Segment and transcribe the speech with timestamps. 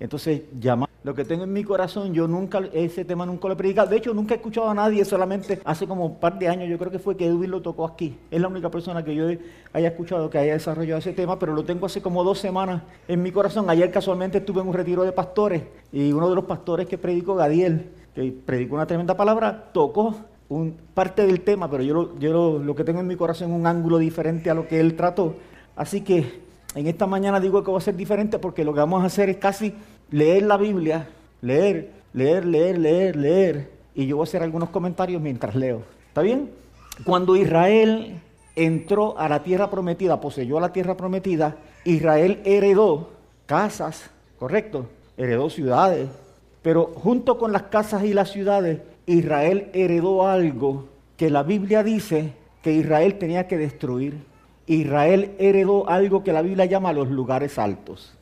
[0.00, 0.88] Entonces, llama.
[1.02, 3.88] Lo que tengo en mi corazón, yo nunca, ese tema nunca lo he predicado.
[3.88, 6.78] De hecho, nunca he escuchado a nadie, solamente hace como un par de años, yo
[6.78, 8.18] creo que fue que Edwin lo tocó aquí.
[8.30, 9.28] Es la única persona que yo
[9.72, 13.22] haya escuchado que haya desarrollado ese tema, pero lo tengo hace como dos semanas en
[13.22, 13.70] mi corazón.
[13.70, 17.34] Ayer casualmente estuve en un retiro de pastores y uno de los pastores que predicó,
[17.34, 20.16] Gadiel, que predicó una tremenda palabra, tocó
[20.50, 23.56] un, parte del tema, pero yo, lo, yo lo, que tengo en mi corazón es
[23.56, 25.34] un ángulo diferente a lo que él trató.
[25.76, 26.40] Así que
[26.74, 29.30] en esta mañana digo que va a ser diferente porque lo que vamos a hacer
[29.30, 29.74] es casi
[30.10, 31.08] leer la Biblia,
[31.40, 35.82] leer, leer, leer, leer, leer, y yo voy a hacer algunos comentarios mientras leo.
[36.08, 36.50] ¿Está bien?
[37.04, 38.20] Cuando Israel
[38.56, 43.10] entró a la tierra prometida, poseyó la tierra prometida, Israel heredó
[43.46, 46.08] casas, correcto, heredó ciudades,
[46.62, 52.34] pero junto con las casas y las ciudades, Israel heredó algo que la Biblia dice
[52.62, 54.18] que Israel tenía que destruir.
[54.66, 58.14] Israel heredó algo que la Biblia llama los lugares altos.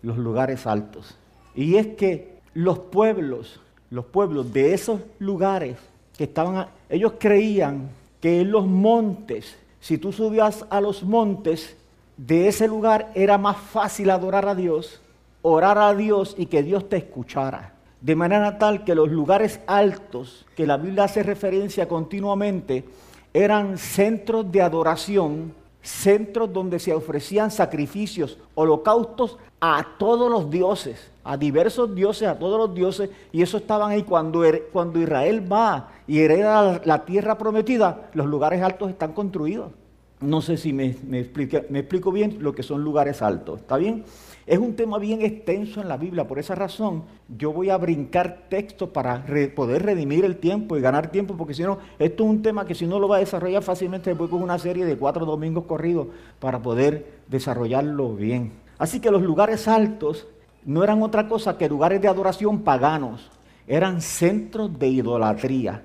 [0.00, 1.16] Los lugares altos.
[1.54, 5.76] Y es que los pueblos, los pueblos de esos lugares
[6.16, 11.76] que estaban, ellos creían que en los montes, si tú subías a los montes,
[12.16, 15.00] de ese lugar era más fácil adorar a Dios,
[15.42, 17.74] orar a Dios y que Dios te escuchara.
[18.00, 22.84] De manera tal que los lugares altos, que la Biblia hace referencia continuamente,
[23.32, 31.36] eran centros de adoración, centros donde se ofrecían sacrificios, holocaustos a todos los dioses, a
[31.36, 36.20] diversos dioses, a todos los dioses, y eso estaban ahí cuando, cuando Israel va y
[36.20, 39.72] hereda la tierra prometida, los lugares altos están construidos.
[40.22, 44.04] No sé si me, me, explico bien lo que son lugares altos, ¿está bien?
[44.46, 47.04] Es un tema bien extenso en la Biblia, por esa razón
[47.36, 51.62] yo voy a brincar textos para poder redimir el tiempo y ganar tiempo, porque si
[51.62, 54.42] no, esto es un tema que si no lo va a desarrollar fácilmente, después con
[54.42, 56.08] una serie de cuatro domingos corridos
[56.40, 58.52] para poder desarrollarlo bien.
[58.78, 60.26] Así que los lugares altos
[60.64, 63.30] no eran otra cosa que lugares de adoración paganos,
[63.66, 65.82] eran centros de idolatría.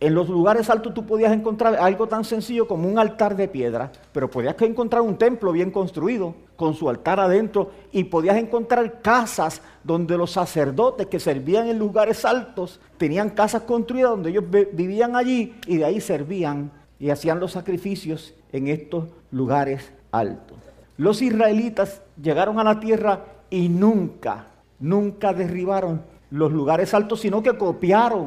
[0.00, 3.92] En los lugares altos tú podías encontrar algo tan sencillo como un altar de piedra,
[4.12, 9.60] pero podías encontrar un templo bien construido, con su altar adentro, y podías encontrar casas
[9.84, 15.54] donde los sacerdotes que servían en lugares altos tenían casas construidas donde ellos vivían allí
[15.66, 20.56] y de ahí servían y hacían los sacrificios en estos lugares altos.
[20.96, 24.46] Los israelitas llegaron a la tierra y nunca,
[24.78, 28.24] nunca derribaron los lugares altos, sino que copiaron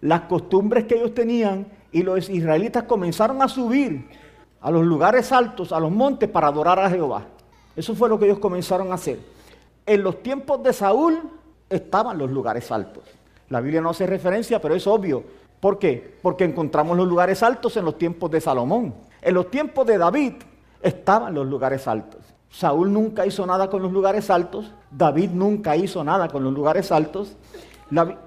[0.00, 4.08] las costumbres que ellos tenían y los israelitas comenzaron a subir
[4.60, 7.24] a los lugares altos, a los montes para adorar a Jehová.
[7.76, 9.18] Eso fue lo que ellos comenzaron a hacer.
[9.86, 11.18] En los tiempos de Saúl
[11.68, 13.04] estaban los lugares altos.
[13.48, 15.24] La Biblia no hace referencia, pero es obvio.
[15.60, 16.18] ¿Por qué?
[16.22, 18.94] Porque encontramos los lugares altos en los tiempos de Salomón.
[19.20, 20.34] En los tiempos de David
[20.82, 22.20] estaban los lugares altos.
[22.50, 24.72] Saúl nunca hizo nada con los lugares altos.
[24.90, 27.36] David nunca hizo nada con los lugares altos.
[27.90, 28.18] La,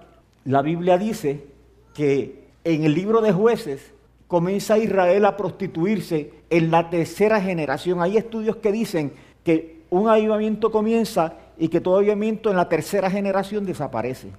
[0.45, 1.52] la Biblia dice
[1.93, 3.93] que en el libro de jueces
[4.27, 8.01] comienza Israel a prostituirse en la tercera generación.
[8.01, 13.09] Hay estudios que dicen que un avivamiento comienza y que todo avivamiento en la tercera
[13.11, 14.29] generación desaparece.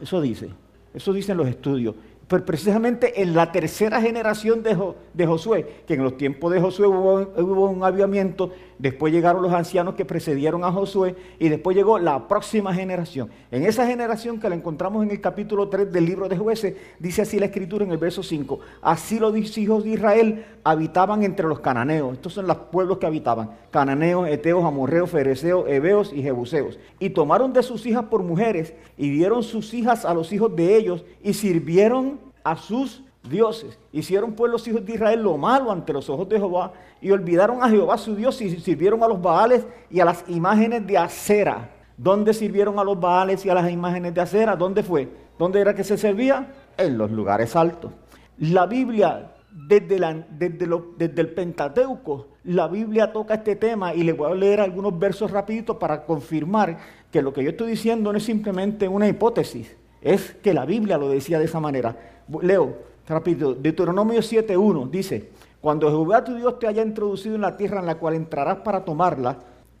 [0.00, 0.50] Eso dice,
[0.92, 1.94] eso dicen los estudios.
[2.28, 7.70] Pero precisamente en la tercera generación de, Josué, que en los tiempos de Josué hubo,
[7.70, 12.74] un avivamiento, después llegaron los ancianos que precedieron a Josué y después llegó la próxima
[12.74, 13.30] generación.
[13.50, 17.22] En esa generación que la encontramos en el capítulo 3 del libro de jueces, dice
[17.22, 21.60] así la escritura en el verso 5, así los hijos de Israel habitaban entre los
[21.60, 27.10] cananeos, estos son los pueblos que habitaban, cananeos, eteos, amorreos, fereceos, heveos y jebuseos, y
[27.10, 31.04] tomaron de sus hijas por mujeres y dieron sus hijas a los hijos de ellos
[31.22, 33.78] y sirvieron a sus dioses.
[33.92, 37.62] Hicieron pues los hijos de Israel lo malo ante los ojos de Jehová y olvidaron
[37.62, 41.70] a Jehová su Dios y sirvieron a los Baales y a las imágenes de acera.
[41.96, 44.54] ¿Dónde sirvieron a los Baales y a las imágenes de acera?
[44.54, 45.08] ¿Dónde fue?
[45.38, 46.54] ¿Dónde era que se servía?
[46.76, 47.92] En los lugares altos.
[48.38, 54.60] La Biblia, desde, el Pentateuco, la Biblia toca este tema y le voy a leer
[54.60, 56.78] algunos versos rapiditos para confirmar
[57.10, 60.98] que lo que yo estoy diciendo no es simplemente una hipótesis, es que la Biblia
[60.98, 61.96] lo decía de esa manera.
[62.42, 62.76] Leo
[63.08, 67.86] rápido, Deuteronomio 7.1 dice, cuando Jehová tu Dios te haya introducido en la tierra en
[67.86, 69.38] la cual entrarás para tomarla,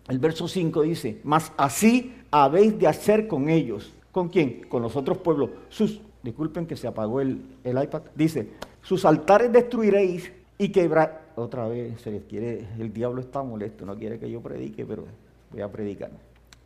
[0.08, 3.92] el verso 5 dice, mas así habéis de hacer con ellos.
[4.10, 4.62] ¿Con quién?
[4.68, 5.50] Con los otros pueblos.
[5.68, 8.02] Sus, disculpen que se apagó el, el iPad.
[8.14, 8.48] Dice,
[8.82, 11.28] sus altares destruiréis y quebrar.
[11.36, 15.04] Otra vez se les quiere, el diablo está molesto, no quiere que yo predique, pero
[15.52, 16.10] voy a predicar.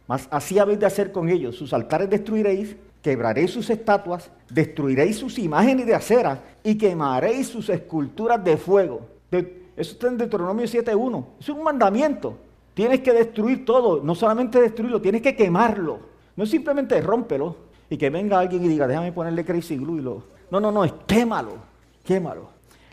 [0.06, 1.56] Mas así habéis de hacer con ellos.
[1.56, 8.42] Sus altares destruiréis quebraréis sus estatuas, destruiréis sus imágenes de acera y quemaréis sus esculturas
[8.42, 9.08] de fuego.
[9.30, 11.24] eso está en Deuteronomio 7.1.
[11.40, 12.38] Es un mandamiento.
[12.74, 15.98] Tienes que destruir todo, no solamente destruirlo, tienes que quemarlo.
[16.36, 17.56] No simplemente rómpelo
[17.90, 20.22] y que venga alguien y diga, déjame ponerle crazy glue y lo...
[20.50, 21.56] No, no, no, es quémalo,
[22.04, 22.48] quémalo.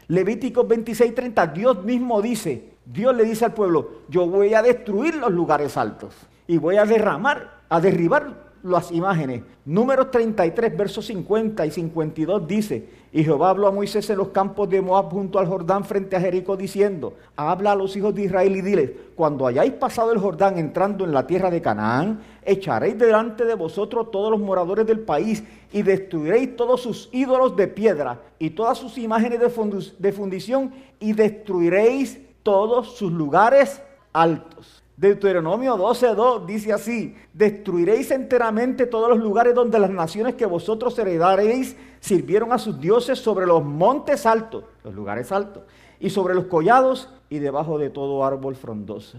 [0.07, 5.31] Levítico 26:30, Dios mismo dice, Dios le dice al pueblo, yo voy a destruir los
[5.31, 6.15] lugares altos
[6.47, 9.44] y voy a derramar, a derribar las imágenes.
[9.65, 14.69] Números 33, versos 50 y 52 dice, y Jehová habló a Moisés en los campos
[14.69, 18.56] de Moab junto al Jordán frente a Jericó diciendo, habla a los hijos de Israel
[18.56, 23.45] y diles, cuando hayáis pasado el Jordán entrando en la tierra de Canaán, echaréis delante
[23.45, 28.51] de vosotros todos los moradores del país y destruiréis todos sus ídolos de piedra y
[28.51, 33.81] todas sus imágenes de fundición y destruiréis todos sus lugares
[34.13, 34.83] altos.
[35.00, 41.77] Deuteronomio 12.2 dice así, destruiréis enteramente todos los lugares donde las naciones que vosotros heredaréis
[42.01, 45.63] sirvieron a sus dioses sobre los montes altos, los lugares altos,
[46.01, 49.17] y sobre los collados y debajo de todo árbol frondoso.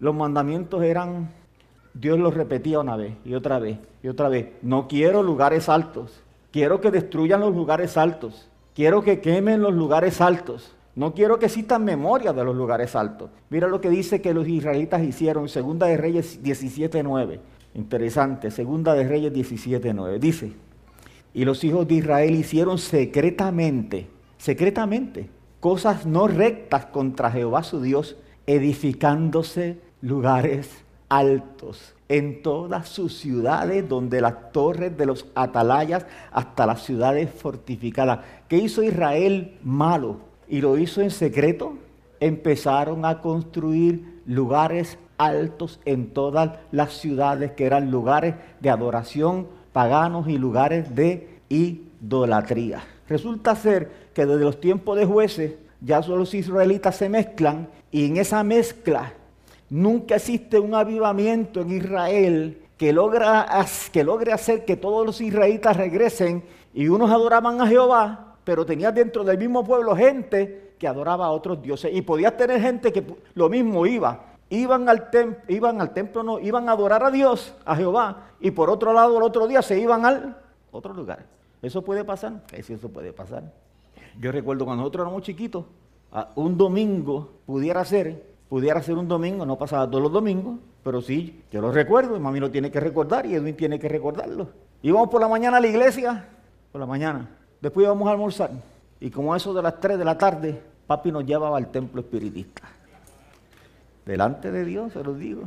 [0.00, 1.30] Los mandamientos eran,
[1.94, 6.22] Dios los repetía una vez y otra vez y otra vez, no quiero lugares altos,
[6.50, 10.74] quiero que destruyan los lugares altos, quiero que quemen los lugares altos.
[11.00, 13.30] No quiero que existan memoria de los lugares altos.
[13.48, 17.40] Mira lo que dice que los israelitas hicieron, Segunda de Reyes 17.9.
[17.72, 20.18] Interesante, Segunda de Reyes 17.9.
[20.18, 20.52] Dice,
[21.32, 28.18] y los hijos de Israel hicieron secretamente, secretamente, cosas no rectas contra Jehová su Dios,
[28.46, 36.84] edificándose lugares altos en todas sus ciudades, donde las torres de los atalayas hasta las
[36.84, 38.18] ciudades fortificadas.
[38.48, 40.28] ¿Qué hizo Israel malo?
[40.50, 41.74] Y lo hizo en secreto,
[42.18, 50.28] empezaron a construir lugares altos en todas las ciudades que eran lugares de adoración paganos
[50.28, 52.82] y lugares de idolatría.
[53.08, 58.16] Resulta ser que desde los tiempos de jueces ya los israelitas se mezclan y en
[58.16, 59.12] esa mezcla
[59.68, 63.46] nunca existe un avivamiento en Israel que, logra,
[63.92, 66.42] que logre hacer que todos los israelitas regresen
[66.74, 71.30] y unos adoraban a Jehová pero tenías dentro del mismo pueblo gente que adoraba a
[71.30, 71.94] otros dioses.
[71.94, 74.24] Y podías tener gente que lo mismo iba.
[74.48, 79.16] Iban al, templo, no, iban a adorar a Dios, a Jehová, y por otro lado,
[79.18, 80.36] el otro día se iban al
[80.72, 81.26] otro lugar.
[81.62, 82.42] ¿Eso puede pasar?
[82.60, 83.44] Sí, eso puede pasar.
[84.18, 85.64] Yo recuerdo cuando nosotros éramos chiquitos,
[86.34, 91.44] un domingo pudiera ser, pudiera ser un domingo, no pasaba todos los domingos, pero sí,
[91.52, 94.48] yo lo recuerdo, y mami lo tiene que recordar y Edwin tiene que recordarlo.
[94.82, 96.26] Íbamos por la mañana a la iglesia,
[96.72, 97.28] por la mañana,
[97.60, 98.50] Después íbamos a almorzar
[99.00, 102.62] y como eso de las 3 de la tarde, papi nos llevaba al templo espiritista.
[104.04, 105.42] Delante de Dios, se lo digo.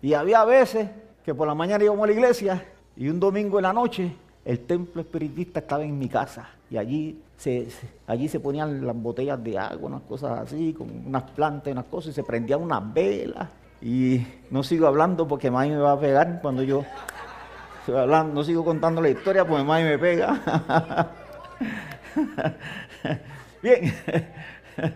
[0.00, 0.88] Y había veces
[1.24, 2.64] que por la mañana íbamos a la iglesia
[2.96, 4.14] y un domingo en la noche
[4.44, 7.68] el templo espiritista estaba en mi casa y allí se,
[8.06, 11.86] allí se ponían las botellas de agua, unas cosas así, con unas plantas y unas
[11.86, 13.48] cosas, y se prendían unas velas.
[13.80, 16.84] Y no sigo hablando porque mami me va a pegar cuando yo
[17.88, 21.10] hablando, no sigo contando la historia porque mami me pega.
[23.62, 23.94] Bien.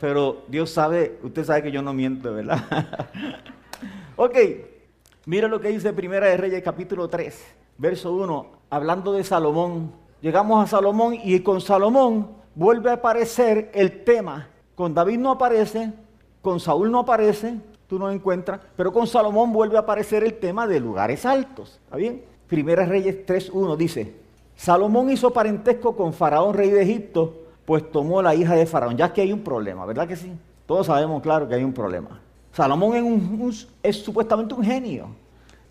[0.00, 2.62] Pero Dios sabe, usted sabe que yo no miento, ¿verdad?
[4.16, 4.36] ok,
[5.26, 9.92] mira lo que dice Primera de Reyes capítulo 3, verso 1, hablando de Salomón.
[10.20, 14.48] Llegamos a Salomón y con Salomón vuelve a aparecer el tema.
[14.74, 15.92] Con David no aparece,
[16.42, 17.56] con Saúl no aparece,
[17.86, 21.80] tú no encuentras, pero con Salomón vuelve a aparecer el tema de lugares altos.
[21.84, 22.24] ¿Está bien?
[22.48, 24.16] Primera Reyes 3.1 dice,
[24.56, 28.96] Salomón hizo parentesco con Faraón, rey de Egipto, pues tomó la hija de Faraón.
[28.96, 30.32] Ya que hay un problema, ¿verdad que sí?
[30.66, 32.20] Todos sabemos, claro, que hay un problema.
[32.52, 33.26] Salomón
[33.82, 35.08] es, supuestamente un genio.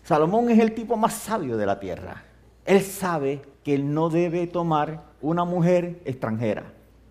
[0.02, 2.24] Salomón es el tipo más sabio de la tierra.
[2.66, 6.64] Él sabe que él no debe tomar una mujer extranjera.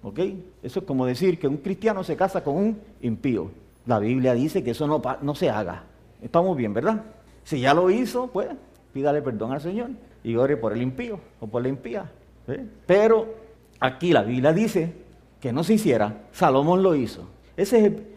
[0.03, 0.19] ¿Ok?
[0.61, 3.49] Eso es como decir que un cristiano se casa con un impío.
[3.85, 5.83] La Biblia dice que eso no, no se haga.
[6.21, 7.01] Estamos bien, ¿verdad?
[7.43, 8.49] Si ya lo hizo, pues
[8.93, 9.89] pídale perdón al Señor
[10.23, 12.09] y ore por el impío o por la impía.
[12.85, 13.35] Pero
[13.79, 14.93] aquí la Biblia dice
[15.39, 17.27] que no se hiciera, Salomón lo hizo.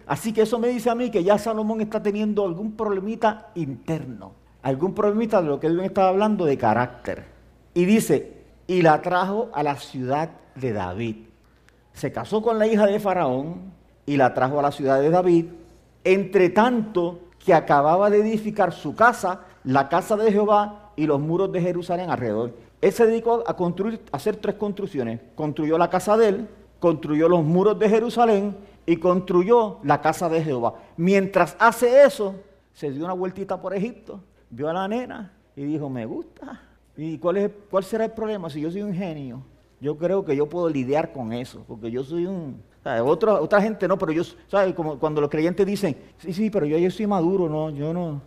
[0.07, 4.33] Así que eso me dice a mí que ya Salomón está teniendo algún problemita interno,
[4.63, 7.25] algún problemita de lo que él estaba hablando de carácter.
[7.75, 11.17] Y dice, y la trajo a la ciudad de David.
[11.93, 13.73] Se casó con la hija de Faraón
[14.07, 15.47] y la trajo a la ciudad de David,
[16.05, 21.53] entre tanto que acababa de edificar su casa, la casa de Jehová, y los muros
[21.53, 22.55] de Jerusalén alrededor.
[22.81, 25.21] Él se dedicó a construir, a hacer tres construcciones.
[25.35, 26.49] Construyó la casa de él,
[26.81, 30.75] construyó los muros de Jerusalén y construyó la casa de Jehová.
[30.97, 32.35] Mientras hace eso,
[32.73, 36.63] se dio una vueltita por Egipto, vio a la nena y dijo, me gusta.
[36.97, 38.49] ¿Y cuál, es, cuál será el problema?
[38.49, 39.43] Si yo soy un genio,
[39.81, 42.63] yo creo que yo puedo lidiar con eso, porque yo soy un...
[43.05, 44.73] Otra, otra gente no, pero yo, ¿sabes?
[44.73, 48.23] Como cuando los creyentes dicen, sí, sí, pero yo, yo soy maduro, no, yo no,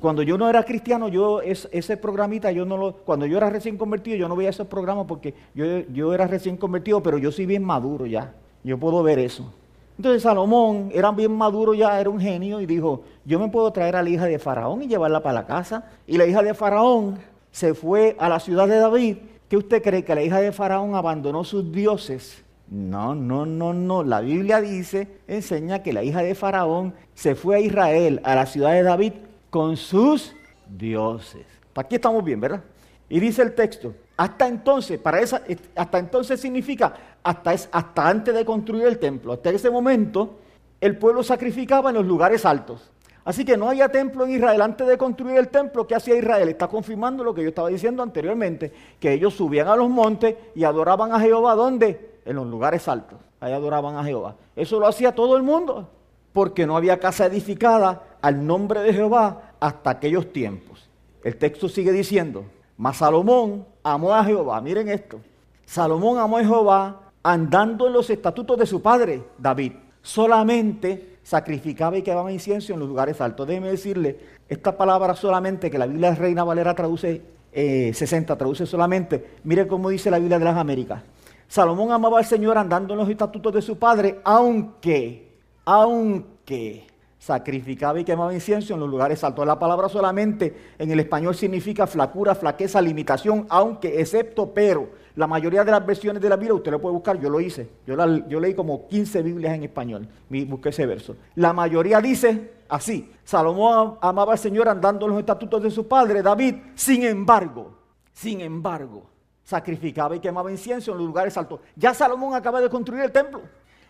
[0.00, 3.76] cuando yo no era cristiano, yo ese programita, yo no lo, cuando yo era recién
[3.76, 7.46] convertido, yo no veía esos programas porque yo, yo era recién convertido, pero yo soy
[7.46, 8.34] bien maduro ya.
[8.64, 9.52] Yo puedo ver eso.
[9.96, 13.94] Entonces Salomón era bien maduro ya, era un genio y dijo, yo me puedo traer
[13.94, 15.84] a la hija de Faraón y llevarla para la casa.
[16.06, 17.18] Y la hija de Faraón
[17.52, 19.18] se fue a la ciudad de David.
[19.48, 22.42] ¿Qué usted cree que la hija de Faraón abandonó sus dioses?
[22.68, 24.02] No, no, no, no.
[24.02, 28.46] La Biblia dice, enseña que la hija de Faraón se fue a Israel, a la
[28.46, 29.12] ciudad de David,
[29.54, 30.34] con sus
[30.68, 31.46] dioses.
[31.76, 32.64] Aquí estamos bien, ¿verdad?
[33.08, 35.42] Y dice el texto, hasta entonces, para esa,
[35.76, 36.92] hasta entonces significa
[37.22, 39.32] hasta, hasta antes de construir el templo.
[39.32, 40.40] Hasta ese momento,
[40.80, 42.90] el pueblo sacrificaba en los lugares altos.
[43.24, 45.86] Así que no había templo en Israel antes de construir el templo.
[45.86, 46.48] ¿Qué hacía Israel?
[46.48, 50.64] Está confirmando lo que yo estaba diciendo anteriormente, que ellos subían a los montes y
[50.64, 51.54] adoraban a Jehová.
[51.54, 52.18] ¿Dónde?
[52.24, 53.20] En los lugares altos.
[53.38, 54.34] Ahí adoraban a Jehová.
[54.56, 55.88] Eso lo hacía todo el mundo,
[56.32, 60.88] porque no había casa edificada al nombre de Jehová hasta aquellos tiempos.
[61.22, 62.46] El texto sigue diciendo,
[62.78, 64.62] mas Salomón amó a Jehová.
[64.62, 65.20] Miren esto.
[65.66, 69.72] Salomón amó a Jehová andando en los estatutos de su padre, David.
[70.00, 73.46] Solamente sacrificaba y quemaba incienso en los lugares altos.
[73.46, 77.20] Déjeme decirle, esta palabra solamente, que la Biblia de Reina Valera traduce
[77.52, 81.02] 60, eh, traduce solamente, mire cómo dice la Biblia de las Américas.
[81.46, 85.30] Salomón amaba al Señor andando en los estatutos de su padre, aunque,
[85.66, 86.93] aunque
[87.24, 89.46] sacrificaba y quemaba incienso en los lugares altos.
[89.46, 95.04] La palabra solamente en el español significa flacura, flaqueza, limitación, aunque, excepto, pero.
[95.16, 97.70] La mayoría de las versiones de la Biblia, usted lo puede buscar, yo lo hice.
[97.86, 97.96] Yo,
[98.28, 101.16] yo leí como 15 Biblias en español, busqué ese verso.
[101.36, 106.20] La mayoría dice así, Salomón amaba al Señor andando en los estatutos de su padre,
[106.20, 107.78] David, sin embargo,
[108.12, 109.04] sin embargo,
[109.44, 111.60] sacrificaba y quemaba incienso en los lugares altos.
[111.74, 113.40] Ya Salomón acaba de construir el templo.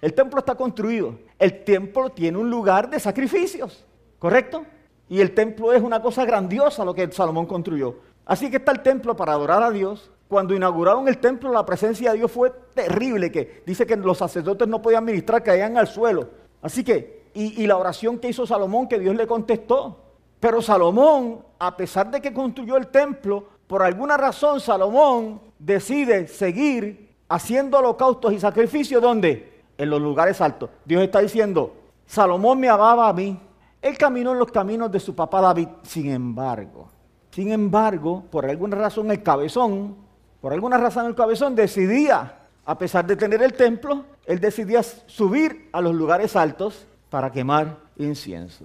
[0.04, 1.18] El templo está construido.
[1.38, 3.86] El templo tiene un lugar de sacrificios,
[4.18, 4.66] ¿correcto?
[5.08, 7.94] Y el templo es una cosa grandiosa lo que Salomón construyó.
[8.26, 10.10] Así que está el templo para adorar a Dios.
[10.28, 14.68] Cuando inauguraron el templo, la presencia de Dios fue terrible, que dice que los sacerdotes
[14.68, 16.28] no podían ministrar, caían al suelo.
[16.60, 20.00] Así que, y, y la oración que hizo Salomón, que Dios le contestó.
[20.38, 27.14] Pero Salomón, a pesar de que construyó el templo, por alguna razón Salomón decide seguir
[27.26, 29.53] haciendo holocaustos y sacrificios, ¿dónde?
[29.78, 30.70] En los lugares altos.
[30.84, 31.74] Dios está diciendo,
[32.06, 33.38] Salomón me amaba a mí.
[33.80, 35.68] Él caminó en los caminos de su papá David.
[35.82, 36.88] Sin embargo,
[37.30, 39.96] sin embargo, por alguna razón el cabezón,
[40.40, 45.68] por alguna razón el cabezón decidía, a pesar de tener el templo, él decidía subir
[45.72, 48.64] a los lugares altos para quemar incienso.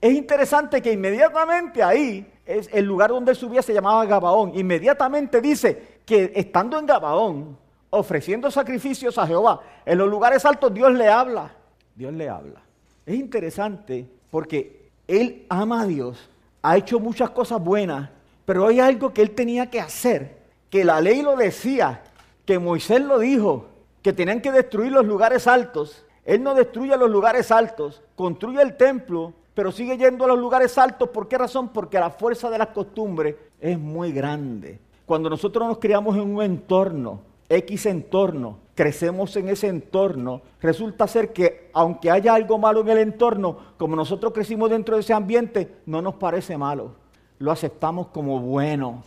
[0.00, 4.52] Es interesante que inmediatamente ahí, es el lugar donde subía se llamaba Gabaón.
[4.54, 7.56] Inmediatamente dice que estando en Gabaón,
[7.90, 9.60] ofreciendo sacrificios a Jehová.
[9.84, 11.52] En los lugares altos Dios le habla.
[11.94, 12.62] Dios le habla.
[13.04, 16.30] Es interesante porque él ama a Dios,
[16.62, 18.10] ha hecho muchas cosas buenas,
[18.44, 20.38] pero hay algo que él tenía que hacer,
[20.70, 22.02] que la ley lo decía,
[22.44, 23.66] que Moisés lo dijo,
[24.02, 26.04] que tenían que destruir los lugares altos.
[26.24, 30.78] Él no destruye los lugares altos, construye el templo, pero sigue yendo a los lugares
[30.78, 31.08] altos.
[31.08, 31.70] ¿Por qué razón?
[31.70, 34.78] Porque la fuerza de las costumbres es muy grande.
[35.06, 41.32] Cuando nosotros nos criamos en un entorno X entorno, crecemos en ese entorno, resulta ser
[41.32, 45.78] que aunque haya algo malo en el entorno, como nosotros crecimos dentro de ese ambiente,
[45.84, 46.94] no nos parece malo.
[47.40, 49.02] Lo aceptamos como bueno.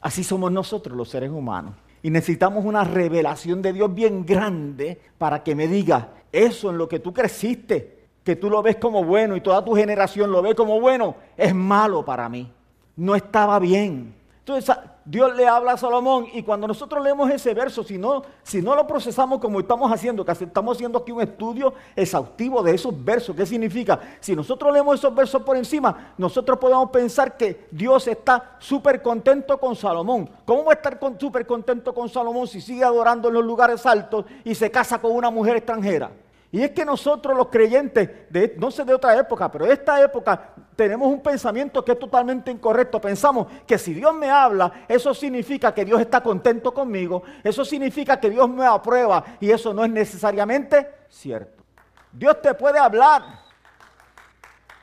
[0.00, 1.74] Así somos nosotros los seres humanos.
[2.02, 6.88] Y necesitamos una revelación de Dios bien grande para que me diga, eso en lo
[6.88, 10.54] que tú creciste, que tú lo ves como bueno y toda tu generación lo ve
[10.54, 12.50] como bueno, es malo para mí.
[12.96, 14.14] No estaba bien.
[14.38, 18.62] Entonces Dios le habla a Salomón y cuando nosotros leemos ese verso, si no, si
[18.62, 23.04] no lo procesamos como estamos haciendo, que estamos haciendo aquí un estudio exhaustivo de esos
[23.04, 23.98] versos, ¿qué significa?
[24.20, 29.58] Si nosotros leemos esos versos por encima, nosotros podemos pensar que Dios está súper contento
[29.58, 30.30] con Salomón.
[30.44, 34.24] ¿Cómo va a estar súper contento con Salomón si sigue adorando en los lugares altos
[34.44, 36.10] y se casa con una mujer extranjera?
[36.54, 38.10] Y es que nosotros los creyentes,
[38.58, 42.50] no sé de otra época, pero de esta época tenemos un pensamiento que es totalmente
[42.50, 43.00] incorrecto.
[43.00, 48.20] Pensamos que si Dios me habla, eso significa que Dios está contento conmigo, eso significa
[48.20, 51.64] que Dios me aprueba y eso no es necesariamente cierto.
[52.12, 53.22] Dios te puede hablar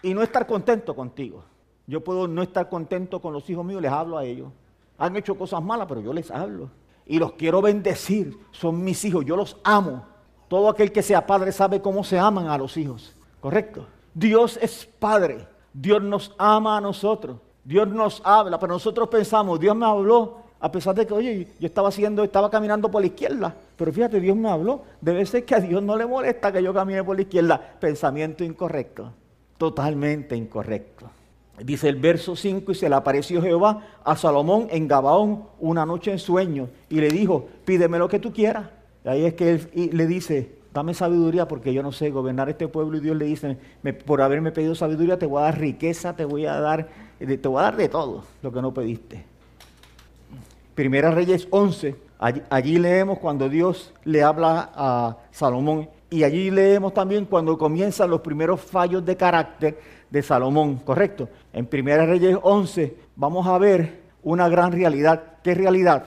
[0.02, 1.44] y no estar contento contigo.
[1.86, 4.52] Yo puedo no estar contento con los hijos míos, les hablo a ellos.
[4.98, 6.72] Han hecho cosas malas, pero yo les hablo.
[7.06, 10.09] Y los quiero bendecir, son mis hijos, yo los amo.
[10.50, 13.86] Todo aquel que sea padre sabe cómo se aman a los hijos, ¿correcto?
[14.14, 19.76] Dios es padre, Dios nos ama a nosotros, Dios nos habla, pero nosotros pensamos, Dios
[19.76, 23.56] me habló, a pesar de que, oye, yo estaba haciendo, estaba caminando por la izquierda,
[23.78, 26.74] pero fíjate, Dios me habló, debe ser que a Dios no le molesta que yo
[26.74, 29.14] camine por la izquierda, pensamiento incorrecto,
[29.58, 31.12] totalmente incorrecto.
[31.60, 36.12] Dice el verso 5, y se le apareció Jehová a Salomón en Gabaón una noche
[36.12, 38.79] en sueño y le dijo, pídeme lo que tú quieras.
[39.06, 42.98] Ahí es que él le dice, dame sabiduría porque yo no sé gobernar este pueblo
[42.98, 43.58] y Dios le dice,
[44.06, 47.60] por haberme pedido sabiduría te voy a dar riqueza, te voy a dar, te voy
[47.60, 49.24] a dar de todo lo que no pediste.
[50.76, 56.94] Primera Reyes 11, allí, allí leemos cuando Dios le habla a Salomón y allí leemos
[56.94, 59.80] también cuando comienzan los primeros fallos de carácter
[60.10, 61.30] de Salomón, ¿correcto?
[61.54, 65.22] En Primera Reyes 11 vamos a ver una gran realidad.
[65.44, 66.06] ¿Qué realidad?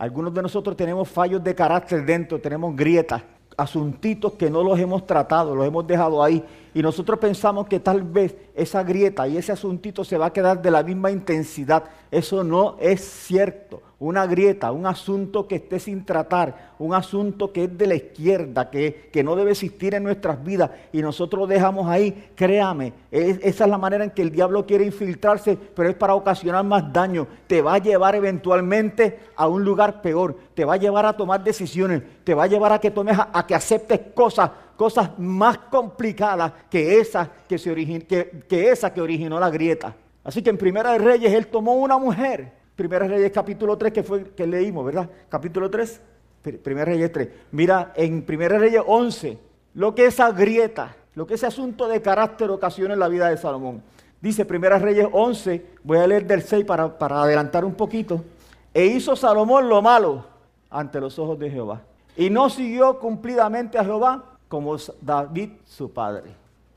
[0.00, 3.22] Algunos de nosotros tenemos fallos de carácter dentro, tenemos grietas,
[3.54, 6.42] asuntitos que no los hemos tratado, los hemos dejado ahí.
[6.72, 10.62] Y nosotros pensamos que tal vez esa grieta y ese asuntito se va a quedar
[10.62, 11.84] de la misma intensidad.
[12.10, 17.64] Eso no es cierto una grieta, un asunto que esté sin tratar, un asunto que
[17.64, 21.86] es de la izquierda, que, no debe existir en nuestras vidas y nosotros lo dejamos
[21.86, 26.14] ahí, créame, esa es la manera en que el diablo quiere infiltrarse, pero es para
[26.14, 27.26] ocasionar más daño.
[27.46, 31.44] Te va a llevar eventualmente a un lugar peor, te va a llevar a tomar
[31.44, 36.52] decisiones, te va a llevar a que tomes, a, que aceptes cosas, cosas más complicadas
[36.70, 37.74] que esas que, se
[38.06, 39.94] que, que, esa que originó la grieta.
[40.24, 44.02] Así que en Primera de Reyes él tomó una mujer Primera Reyes capítulo 3 que
[44.02, 45.06] fue que leímos, ¿verdad?
[45.28, 46.00] Capítulo 3,
[46.62, 47.28] Primera Reyes 3.
[47.52, 49.36] Mira, en Primera Reyes 11,
[49.74, 53.36] lo que esa grieta, lo que ese asunto de carácter ocasiona en la vida de
[53.36, 53.82] Salomón.
[54.22, 58.24] Dice Primera Reyes 11, voy a leer del 6 para, para adelantar un poquito.
[58.72, 60.24] E hizo Salomón lo malo
[60.70, 61.82] ante los ojos de Jehová.
[62.16, 66.30] Y no siguió cumplidamente a Jehová como David su padre.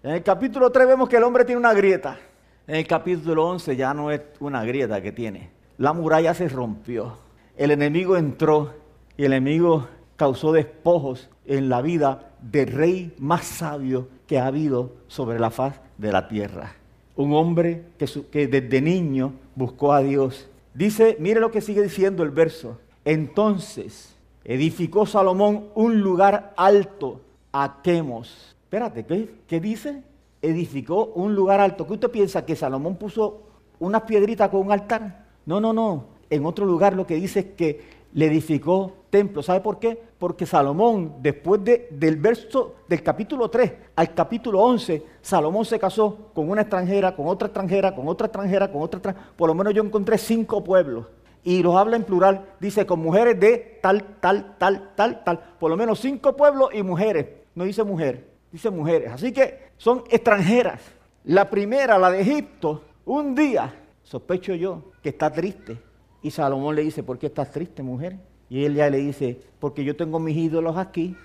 [0.04, 2.20] En el capítulo 3 vemos que el hombre tiene una grieta.
[2.68, 7.18] En el capítulo 11 ya no es una grieta que tiene la muralla se rompió,
[7.56, 8.74] el enemigo entró
[9.18, 14.92] y el enemigo causó despojos en la vida del rey más sabio que ha habido
[15.08, 16.74] sobre la faz de la tierra.
[17.16, 20.50] Un hombre que, desde niño buscó a Dios.
[20.74, 22.80] Dice, mire lo que sigue diciendo el verso.
[23.06, 28.56] Entonces edificó Salomón un lugar alto a Quemos.
[28.64, 30.04] Espérate, ¿qué, ¿qué dice?
[30.42, 31.86] Edificó un lugar alto.
[31.86, 32.46] ¿Qué usted piensa?
[32.46, 33.44] ¿Que Salomón puso
[33.80, 35.23] unas piedritas con un altar?
[35.46, 36.06] No, no, no.
[36.30, 37.82] En otro lugar lo que dice es que
[38.14, 39.44] le edificó templo.
[39.44, 40.02] ¿Sabe por qué?
[40.18, 46.50] Porque Salomón, después del verso del capítulo 3 al capítulo 11, Salomón se casó con
[46.50, 49.34] una extranjera, con otra extranjera, con otra extranjera, con otra extranjera.
[49.36, 51.08] Por lo menos yo encontré cinco pueblos.
[51.44, 52.46] Y los habla en plural.
[52.60, 55.40] Dice con mujeres de tal, tal, tal, tal, tal.
[55.60, 57.28] Por lo menos cinco pueblos y mujeres.
[57.54, 59.12] No dice mujer, dice mujeres.
[59.12, 60.82] Así que son extranjeras.
[61.26, 65.78] La primera, la de Egipto, un día sospecho yo que está triste.
[66.22, 68.18] Y Salomón le dice, ¿por qué estás triste, mujer?
[68.50, 71.16] Y ella le dice, porque yo tengo mis ídolos aquí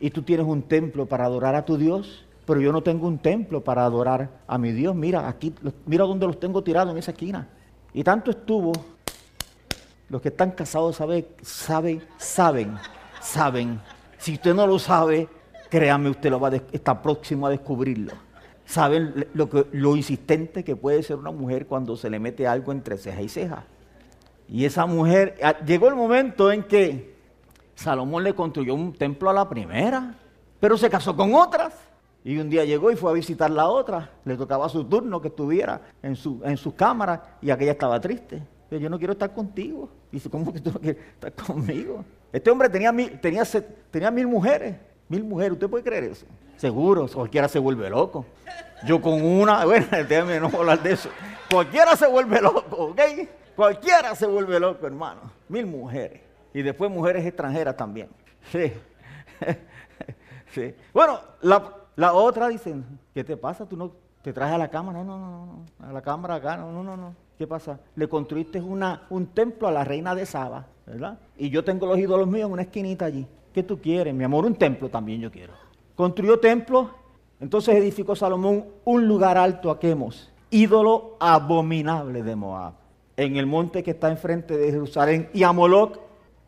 [0.00, 3.18] y tú tienes un templo para adorar a tu Dios, pero yo no tengo un
[3.18, 4.94] templo para adorar a mi Dios.
[4.94, 5.54] Mira, aquí,
[5.86, 7.48] mira dónde los tengo tirados en esa esquina.
[7.92, 8.72] Y tanto estuvo,
[10.08, 12.78] los que están casados saben, saben, saben,
[13.20, 13.80] saben.
[14.16, 15.28] Si usted no lo sabe,
[15.68, 18.12] créame, usted lo va a está próximo a descubrirlo.
[18.68, 22.98] ¿Saben lo, lo insistente que puede ser una mujer cuando se le mete algo entre
[22.98, 23.64] ceja y ceja?
[24.46, 27.16] Y esa mujer, ah, llegó el momento en que
[27.74, 30.16] Salomón le construyó un templo a la primera,
[30.60, 31.72] pero se casó con otras.
[32.22, 34.10] Y un día llegó y fue a visitar la otra.
[34.26, 38.42] Le tocaba su turno que estuviera en su, en su cámara y aquella estaba triste.
[38.70, 39.88] Yo no quiero estar contigo.
[40.12, 42.04] Dice, ¿cómo que tú no quieres estar conmigo?
[42.30, 43.44] Este hombre tenía tenía,
[43.90, 44.76] tenía mil mujeres.
[45.08, 46.26] Mil mujeres, ¿usted puede creer eso?
[46.56, 48.26] Seguro, cualquiera se vuelve loco.
[48.84, 51.08] Yo con una, bueno, déjame no hablar de eso.
[51.50, 53.00] Cualquiera se vuelve loco, ¿ok?
[53.56, 55.20] Cualquiera se vuelve loco, hermano.
[55.48, 56.20] Mil mujeres.
[56.52, 58.08] Y después mujeres extranjeras también.
[58.52, 58.72] Sí.
[60.54, 60.74] sí.
[60.92, 63.66] Bueno, la, otra dicen, ¿qué te pasa?
[63.66, 63.92] ¿Tú no
[64.22, 64.92] te traes a la cama?
[64.92, 65.86] No, no, no, no.
[65.86, 67.14] A la cámara acá, no, no, no, no.
[67.36, 67.80] ¿Qué pasa?
[67.94, 71.18] Le construiste una, un templo a la reina de Saba, ¿verdad?
[71.36, 73.26] Y yo tengo los ídolos míos en una esquinita allí.
[73.58, 74.14] ¿Qué tú quieres?
[74.14, 75.52] Mi amor, un templo también yo quiero.
[75.96, 76.90] Construyó templo,
[77.40, 82.74] entonces edificó Salomón un lugar alto a Quemos, ídolo abominable de Moab,
[83.16, 85.98] en el monte que está enfrente de Jerusalén, y a Moloch,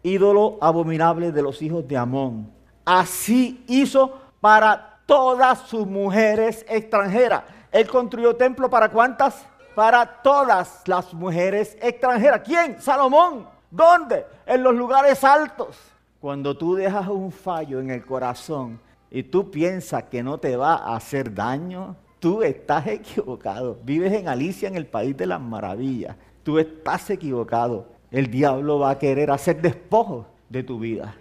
[0.04, 2.48] ídolo abominable de los hijos de Amón.
[2.84, 7.42] Así hizo para todas sus mujeres extranjeras.
[7.72, 9.44] Él construyó templo para cuántas?
[9.74, 12.42] Para todas las mujeres extranjeras.
[12.44, 12.80] ¿Quién?
[12.80, 13.48] Salomón.
[13.68, 14.26] ¿Dónde?
[14.46, 15.76] En los lugares altos.
[16.20, 18.78] Cuando tú dejas un fallo en el corazón
[19.10, 23.78] y tú piensas que no te va a hacer daño, tú estás equivocado.
[23.82, 26.16] Vives en Alicia, en el país de las maravillas.
[26.42, 27.88] Tú estás equivocado.
[28.10, 31.14] El diablo va a querer hacer despojos de tu vida.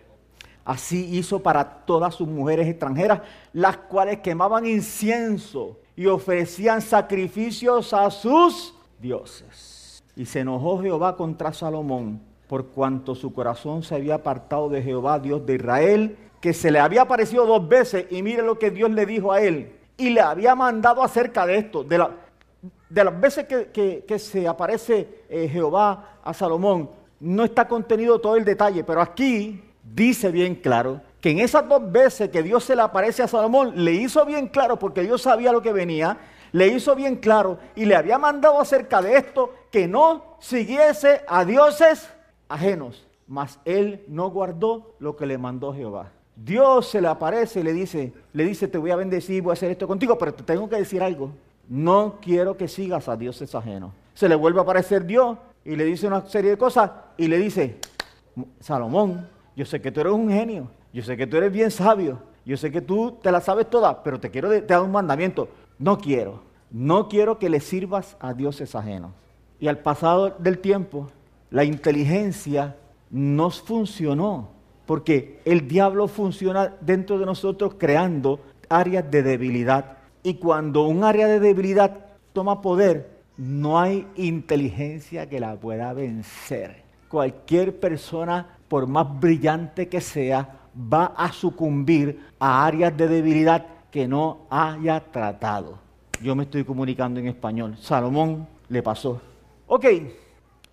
[0.66, 3.22] Así hizo para todas sus mujeres extranjeras,
[3.54, 10.04] las cuales quemaban incienso y ofrecían sacrificios a sus dioses.
[10.16, 15.20] Y se enojó Jehová contra Salomón, por cuanto su corazón se había apartado de Jehová,
[15.20, 18.90] Dios de Israel, que se le había aparecido dos veces, y mire lo que Dios
[18.90, 22.10] le dijo a él, y le había mandado acerca de esto, de, la,
[22.90, 28.84] las veces que, se aparece eh, Jehová a Salomón, no está contenido todo el detalle,
[28.84, 33.22] pero aquí dice bien claro que en esas dos veces que Dios se le aparece
[33.22, 36.18] a Salomón, le hizo bien claro, porque Dios sabía lo que venía,
[36.52, 41.46] le hizo bien claro y le había mandado acerca de esto que no siguiese a
[41.46, 42.10] dioses
[42.50, 46.12] ajenos, mas él no guardó lo que le mandó Jehová.
[46.36, 49.54] Dios se le aparece y le dice, le dice, te voy a bendecir, voy a
[49.54, 51.32] hacer esto contigo, pero te tengo que decir algo.
[51.68, 53.92] No quiero que sigas a dioses ajenos.
[54.14, 57.38] Se le vuelve a aparecer Dios y le dice una serie de cosas y le
[57.38, 57.78] dice,
[58.60, 62.20] Salomón, yo sé que tú eres un genio, yo sé que tú eres bien sabio,
[62.46, 65.50] yo sé que tú te la sabes toda, pero te quiero dar un mandamiento.
[65.78, 69.12] No quiero, no quiero que le sirvas a dioses ajenos.
[69.60, 71.10] Y al pasado del tiempo,
[71.52, 72.76] la inteligencia
[73.10, 74.50] nos funcionó,
[74.86, 79.98] porque el diablo funciona dentro de nosotros creando áreas de debilidad.
[80.24, 86.84] Y cuando un área de debilidad toma poder, no hay inteligencia que la pueda vencer.
[87.08, 94.08] Cualquier persona, por más brillante que sea, va a sucumbir a áreas de debilidad que
[94.08, 95.80] no haya tratado.
[96.22, 97.76] Yo me estoy comunicando en español.
[97.80, 99.22] Salomón le pasó.
[99.68, 99.86] Ok,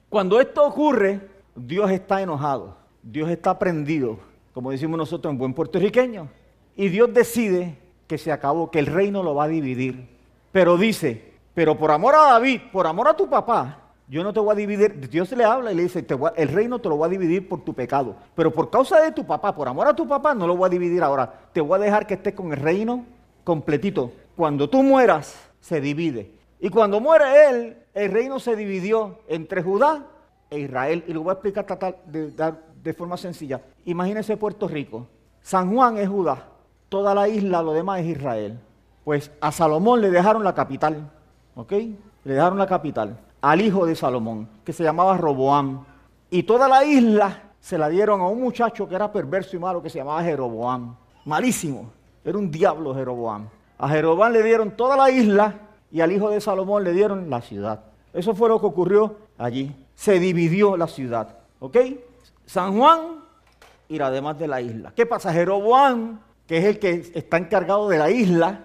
[0.08, 1.20] cuando esto ocurre,
[1.54, 4.18] Dios está enojado, Dios está prendido,
[4.52, 6.28] como decimos nosotros en buen puertorriqueño,
[6.76, 10.08] y Dios decide que se acabó, que el reino lo va a dividir.
[10.52, 14.40] Pero dice, pero por amor a David, por amor a tu papá, yo no te
[14.40, 15.08] voy a dividir.
[15.08, 17.74] Dios le habla y le dice, el reino te lo voy a dividir por tu
[17.74, 18.14] pecado.
[18.34, 20.70] Pero por causa de tu papá, por amor a tu papá, no lo voy a
[20.70, 21.32] dividir ahora.
[21.52, 23.04] Te voy a dejar que estés con el reino
[23.42, 24.12] completito.
[24.36, 26.30] Cuando tú mueras, se divide.
[26.60, 30.04] Y cuando muere él, el reino se dividió entre Judá
[30.50, 31.02] e Israel.
[31.06, 31.66] Y lo voy a explicar
[32.04, 32.30] de,
[32.82, 33.62] de forma sencilla.
[33.86, 35.06] Imagínense Puerto Rico.
[35.40, 36.46] San Juan es Judá.
[36.90, 38.60] Toda la isla, lo demás es Israel.
[39.02, 41.10] Pues a Salomón le dejaron la capital.
[41.54, 41.72] ¿Ok?
[41.72, 45.86] Le dejaron la capital al hijo de Salomón, que se llamaba Roboam.
[46.28, 49.82] Y toda la isla se la dieron a un muchacho que era perverso y malo,
[49.82, 50.96] que se llamaba Jeroboam.
[51.24, 51.90] Malísimo.
[52.22, 53.48] Era un diablo Jeroboam.
[53.78, 55.65] A Jeroboam le dieron toda la isla
[55.96, 57.80] y al hijo de Salomón le dieron la ciudad.
[58.12, 59.74] Eso fue lo que ocurrió allí.
[59.94, 61.38] Se dividió la ciudad.
[61.58, 61.78] ¿Ok?
[62.44, 63.24] San Juan
[63.88, 64.92] y la demás de la isla.
[64.94, 65.32] ¿Qué pasa?
[65.32, 68.60] Jeroboam, que es el que está encargado de la isla,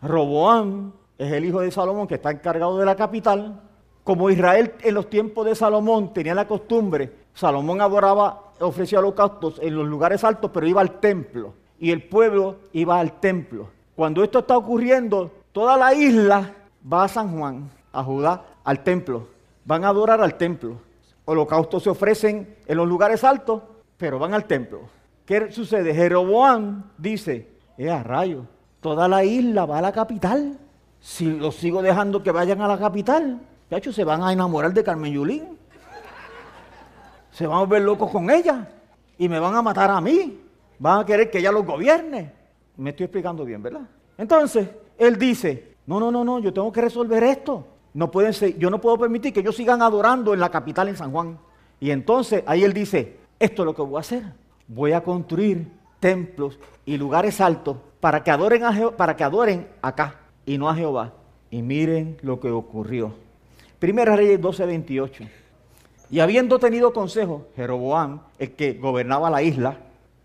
[0.00, 3.60] Roboam es el hijo de Salomón que está encargado de la capital,
[4.04, 9.74] como Israel en los tiempos de Salomón tenía la costumbre, Salomón adoraba, ofrecía holocaustos en
[9.74, 11.52] los lugares altos, pero iba al templo.
[11.80, 13.70] Y el pueblo iba al templo.
[13.96, 16.52] Cuando esto está ocurriendo, toda la isla
[16.90, 19.28] va a San Juan, a Judá, al templo.
[19.64, 20.78] Van a adorar al templo.
[21.24, 23.62] Holocaustos se ofrecen en los lugares altos,
[23.96, 24.82] pero van al templo.
[25.24, 25.92] ¿Qué sucede?
[25.92, 28.44] Jeroboam dice, eh, a rayo,
[28.80, 30.58] toda la isla va a la capital.
[31.00, 34.84] Si los sigo dejando que vayan a la capital, hecho se van a enamorar de
[34.84, 35.58] Carmen Yulín.
[37.32, 38.68] Se van a volver locos con ella.
[39.18, 40.40] Y me van a matar a mí.
[40.78, 42.32] Van a querer que ella los gobierne.
[42.76, 43.82] Me estoy explicando bien, ¿verdad?
[44.16, 47.64] Entonces, él dice, no, no, no, no, yo tengo que resolver esto.
[47.94, 50.96] No pueden ser, yo no puedo permitir que ellos sigan adorando en la capital, en
[50.96, 51.38] San Juan.
[51.80, 54.24] Y entonces ahí él dice, esto es lo que voy a hacer.
[54.68, 55.68] Voy a construir
[56.00, 60.74] templos y lugares altos para que adoren, a para que adoren acá y no a
[60.74, 61.12] Jehová.
[61.50, 63.14] Y miren lo que ocurrió.
[63.78, 65.28] Primera Reyes 12:28.
[66.10, 69.78] Y habiendo tenido consejo, Jeroboam, el que gobernaba la isla,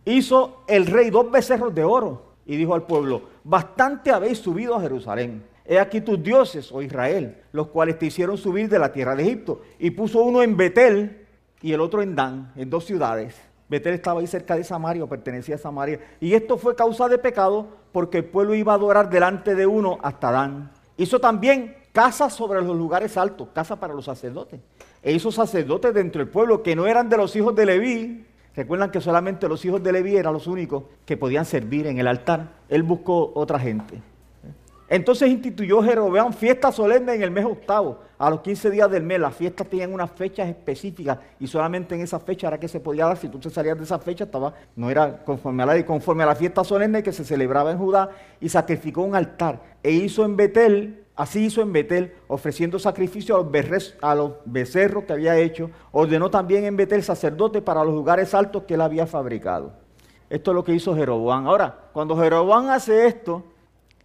[0.05, 4.81] hizo el rey dos becerros de oro y dijo al pueblo, bastante habéis subido a
[4.81, 5.43] Jerusalén.
[5.65, 9.23] He aquí tus dioses, oh Israel, los cuales te hicieron subir de la tierra de
[9.23, 9.61] Egipto.
[9.79, 11.25] Y puso uno en Betel
[11.61, 13.35] y el otro en Dan, en dos ciudades.
[13.69, 15.99] Betel estaba ahí cerca de Samaria o pertenecía a Samaria.
[16.19, 19.97] Y esto fue causa de pecado porque el pueblo iba a adorar delante de uno
[20.01, 20.71] hasta Dan.
[20.97, 24.59] Hizo también casas sobre los lugares altos, casas para los sacerdotes.
[25.01, 28.25] E hizo sacerdotes dentro del pueblo que no eran de los hijos de Leví.
[28.55, 32.07] Recuerdan que solamente los hijos de Leví eran los únicos que podían servir en el
[32.07, 32.49] altar.
[32.67, 34.01] Él buscó otra gente.
[34.91, 39.21] Entonces instituyó Jeroboam fiesta solemne en el mes octavo, a los 15 días del mes.
[39.21, 43.05] Las fiestas tenían unas fechas específicas y solamente en esa fecha era que se podía
[43.05, 43.15] dar.
[43.15, 46.25] Si tú te salías de esa fecha, estaba, no era conforme a la conforme a
[46.25, 48.09] la fiesta solemne que se celebraba en Judá
[48.41, 49.61] y sacrificó un altar.
[49.81, 53.35] E hizo en Betel Así hizo en Betel, ofreciendo sacrificio
[54.01, 55.69] a los, becerros que había hecho.
[55.91, 59.71] Ordenó también en Betel sacerdote para los lugares altos que él había fabricado.
[60.29, 61.47] Esto es lo que hizo Jeroboam.
[61.47, 63.43] Ahora, cuando Jeroboam hace esto,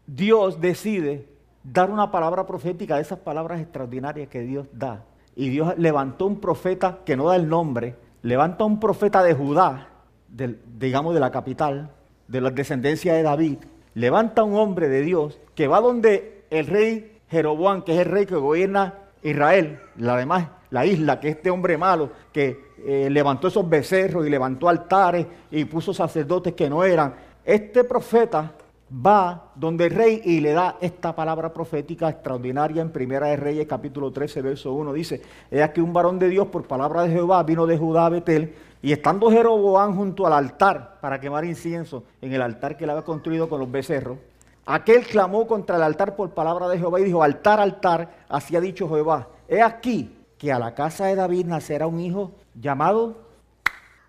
[0.06, 1.26] Dios decide
[1.64, 5.04] dar una palabra profética de esas palabras extraordinarias que Dios da.
[5.34, 9.88] Y Dios levantó un profeta que no da el nombre, levanta un profeta de Judá,
[10.28, 11.90] digamos de la capital,
[12.28, 13.58] de la descendencia de David,
[13.94, 18.26] levanta un hombre de Dios que va donde el rey Jeroboam, que es el rey
[18.26, 23.68] que gobierna Israel, la demás, la isla, que este hombre malo, que eh, levantó esos
[23.68, 27.14] becerros y levantó altares y puso sacerdotes que no eran.
[27.44, 28.52] Este profeta
[28.90, 33.66] va donde el rey y le da esta palabra profética extraordinaria en Primera de Reyes
[33.66, 34.92] capítulo 13 verso 1.
[34.92, 38.11] Dice, es aquí un varón de Dios por palabra de Jehová vino de Judá a
[38.11, 42.90] Betel y estando Jeroboam junto al altar para quemar incienso en el altar que él
[42.90, 44.18] había construido con los becerros,
[44.64, 48.61] aquel clamó contra el altar por palabra de Jehová y dijo, altar, altar, así ha
[48.61, 53.16] dicho Jehová, he aquí que a la casa de David nacerá un hijo llamado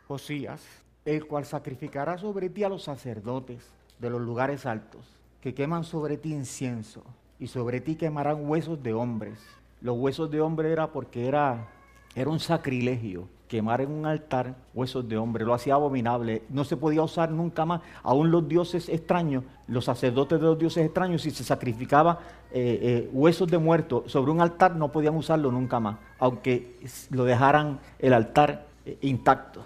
[0.07, 0.61] Josías,
[1.05, 5.05] el cual sacrificará sobre ti a los sacerdotes de los lugares altos,
[5.41, 7.03] que queman sobre ti incienso,
[7.39, 9.39] y sobre ti quemarán huesos de hombres.
[9.81, 11.67] Los huesos de hombre era porque era,
[12.15, 16.77] era un sacrilegio quemar en un altar huesos de hombre, lo hacía abominable, no se
[16.77, 21.31] podía usar nunca más, aún los dioses extraños, los sacerdotes de los dioses extraños, si
[21.31, 22.19] se sacrificaba
[22.51, 26.75] eh, eh, huesos de muerto sobre un altar, no podían usarlo nunca más, aunque
[27.09, 29.63] lo dejaran el altar eh, intacto.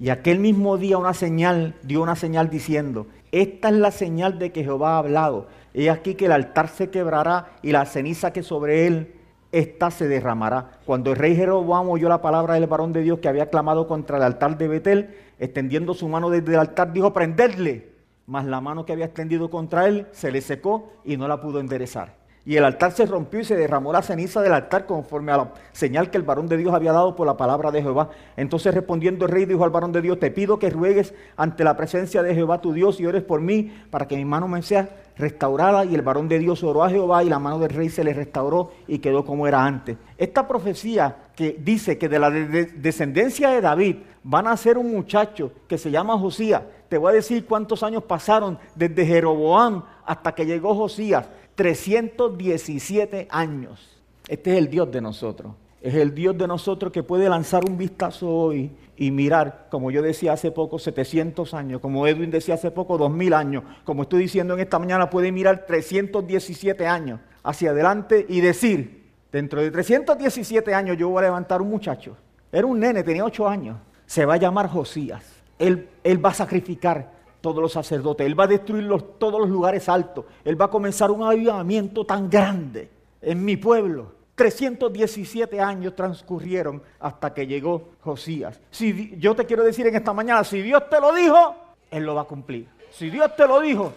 [0.00, 4.52] Y aquel mismo día una señal, dio una señal diciendo, esta es la señal de
[4.52, 5.46] que Jehová ha hablado.
[5.74, 9.14] He aquí que el altar se quebrará y la ceniza que sobre él
[9.52, 10.78] está se derramará.
[10.84, 14.16] Cuando el rey Jeroboam oyó la palabra del varón de Dios que había clamado contra
[14.16, 17.92] el altar de Betel, extendiendo su mano desde el altar, dijo, prendedle.
[18.26, 21.60] Mas la mano que había extendido contra él se le secó y no la pudo
[21.60, 22.17] enderezar.
[22.48, 25.52] Y el altar se rompió y se derramó la ceniza del altar conforme a la
[25.72, 28.08] señal que el varón de Dios había dado por la palabra de Jehová.
[28.38, 31.76] Entonces respondiendo el rey dijo al varón de Dios, te pido que ruegues ante la
[31.76, 34.88] presencia de Jehová tu Dios y ores por mí para que mi mano me sea
[35.18, 35.84] restaurada.
[35.84, 38.14] Y el varón de Dios oró a Jehová y la mano del rey se le
[38.14, 39.98] restauró y quedó como era antes.
[40.16, 45.52] Esta profecía que dice que de la descendencia de David van a ser un muchacho
[45.68, 46.62] que se llama Josías.
[46.88, 51.28] Te voy a decir cuántos años pasaron desde Jeroboam hasta que llegó Josías.
[51.58, 54.00] 317 años.
[54.28, 55.54] Este es el Dios de nosotros.
[55.82, 60.00] Es el Dios de nosotros que puede lanzar un vistazo hoy y mirar, como yo
[60.00, 64.54] decía hace poco, 700 años, como Edwin decía hace poco, 2000 años, como estoy diciendo
[64.54, 70.96] en esta mañana, puede mirar 317 años hacia adelante y decir, dentro de 317 años
[70.96, 72.16] yo voy a levantar un muchacho.
[72.52, 73.78] Era un nene, tenía 8 años.
[74.06, 75.24] Se va a llamar Josías.
[75.58, 78.26] Él, él va a sacrificar todos los sacerdotes.
[78.26, 80.24] Él va a destruir todos los lugares altos.
[80.44, 84.18] Él va a comenzar un avivamiento tan grande en mi pueblo.
[84.34, 88.60] 317 años transcurrieron hasta que llegó Josías.
[88.70, 91.56] Si yo te quiero decir en esta mañana, si Dios te lo dijo,
[91.90, 92.68] Él lo va a cumplir.
[92.92, 93.92] Si Dios te lo dijo,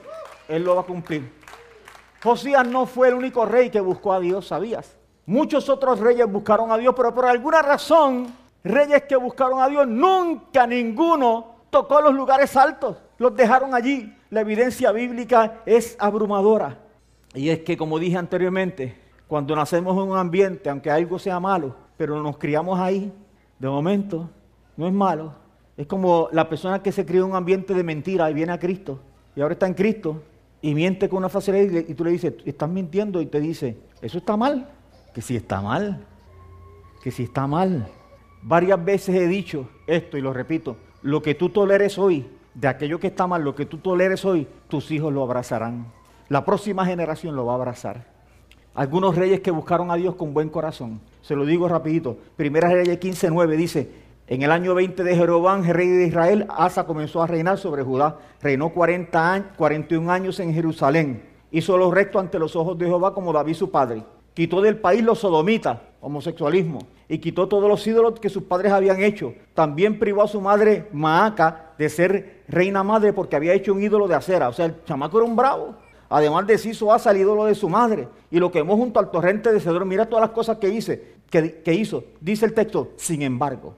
[0.48, 1.32] Él lo va a cumplir.
[2.24, 4.98] Josías no fue el único rey que buscó a Dios, ¿sabías?
[5.28, 9.88] Muchos otros reyes buscaron a Dios, pero por alguna razón, reyes que buscaron a Dios,
[9.88, 14.12] nunca ninguno tocó los lugares altos los dejaron allí.
[14.32, 16.80] La evidencia bíblica es abrumadora.
[17.36, 21.76] Y es que, como dije anteriormente, cuando nacemos en un ambiente, aunque algo sea malo,
[21.98, 23.14] pero nos criamos ahí,
[23.60, 24.28] de momento,
[24.76, 25.36] no es malo.
[25.78, 28.60] Es como la persona que se crió en un ambiente de mentira y viene a
[28.60, 29.00] Cristo,
[29.36, 30.24] y ahora está en Cristo,
[30.60, 34.18] y miente con una facilidad, y tú le dices, estás mintiendo, y te dice, eso
[34.18, 34.68] está mal,
[35.14, 36.04] que si está mal,
[37.04, 37.88] que si está mal.
[38.42, 43.00] Varias veces he dicho esto, y lo repito, lo que tú toleres hoy de aquello
[43.00, 45.86] que está mal, lo que tú toleres hoy, tus hijos lo abrazarán.
[46.30, 48.06] La próxima generación lo va a abrazar.
[48.74, 51.02] Algunos reyes que buscaron a Dios con buen corazón.
[51.22, 52.18] Se lo digo rapidito.
[52.38, 53.92] Primera Reyes 15.9 dice,
[54.28, 58.18] en el año 20 de Jeroboam, rey de Israel, Asa comenzó a reinar sobre Judá.
[58.42, 61.24] Reinó 40 años, 41 años en Jerusalén.
[61.52, 64.06] Hizo lo recto ante los ojos de Jehová como David su padre.
[64.34, 69.02] Quitó del país los sodomitas, homosexualismo, y quitó todos los ídolos que sus padres habían
[69.04, 69.34] hecho.
[69.54, 74.08] También privó a su madre Maaca de ser reina madre porque había hecho un ídolo
[74.08, 74.48] de acera.
[74.48, 75.76] O sea, el chamaco era un bravo.
[76.10, 79.52] Además de eso, ha el ídolo de su madre y lo quemó junto al torrente
[79.52, 79.88] de Cedrón.
[79.88, 80.70] Mira todas las cosas que,
[81.30, 82.04] que, que hizo.
[82.20, 83.76] Dice el texto, sin embargo,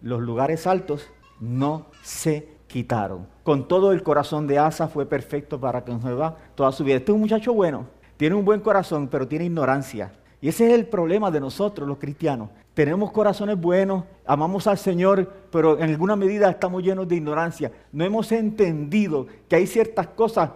[0.00, 1.06] los lugares altos
[1.40, 3.26] no se quitaron.
[3.42, 6.96] Con todo el corazón de Asa fue perfecto para que Jehová toda su vida.
[6.96, 10.12] Este es un muchacho bueno, tiene un buen corazón, pero tiene ignorancia.
[10.40, 12.50] Y ese es el problema de nosotros, los cristianos.
[12.74, 17.72] Tenemos corazones buenos, amamos al Señor, pero en alguna medida estamos llenos de ignorancia.
[17.90, 20.50] No hemos entendido que hay ciertas cosas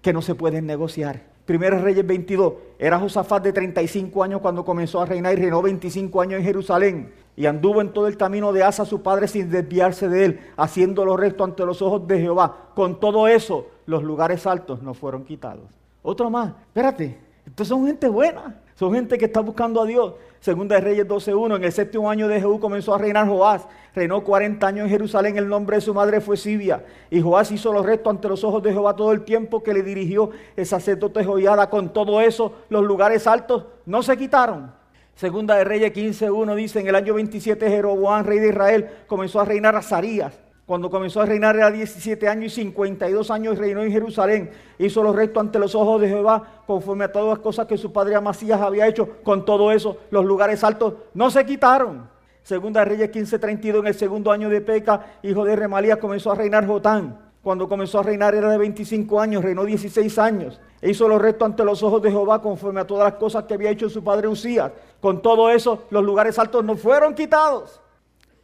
[0.00, 1.22] que no se pueden negociar.
[1.44, 6.20] Primero Reyes 22, era Josafat de 35 años cuando comenzó a reinar y reinó 25
[6.20, 7.12] años en Jerusalén.
[7.36, 11.04] Y anduvo en todo el camino de Asa su padre sin desviarse de él, haciendo
[11.04, 12.70] lo recto ante los ojos de Jehová.
[12.74, 15.70] Con todo eso, los lugares altos no fueron quitados.
[16.08, 20.14] Otro más, espérate, Entonces son gente buena, son gente que está buscando a Dios.
[20.40, 23.68] Segunda de Reyes 12.1, en el séptimo año de Jehú comenzó a reinar Joás.
[23.94, 26.82] Reinó 40 años en Jerusalén, el nombre de su madre fue Sibia.
[27.10, 29.82] Y Joás hizo los restos ante los ojos de Jehová todo el tiempo que le
[29.82, 31.68] dirigió el sacerdote Joiada.
[31.68, 34.72] Con todo eso, los lugares altos no se quitaron.
[35.14, 39.44] Segunda de Reyes 15.1 dice, en el año 27 Jeroboam, rey de Israel, comenzó a
[39.44, 40.40] reinar a Zarías.
[40.68, 44.50] Cuando comenzó a reinar era 17 años y 52 años reinó en Jerusalén.
[44.78, 47.90] Hizo los restos ante los ojos de Jehová conforme a todas las cosas que su
[47.90, 49.08] padre Amasías había hecho.
[49.22, 52.10] Con todo eso, los lugares altos no se quitaron.
[52.42, 56.66] Segunda Reyes 15:32, en el segundo año de Peca, hijo de Remalías, comenzó a reinar
[56.66, 57.18] Jotán.
[57.42, 60.60] Cuando comenzó a reinar era de 25 años, reinó 16 años.
[60.82, 63.54] E hizo los restos ante los ojos de Jehová conforme a todas las cosas que
[63.54, 64.70] había hecho su padre Usías.
[65.00, 67.80] Con todo eso, los lugares altos no fueron quitados.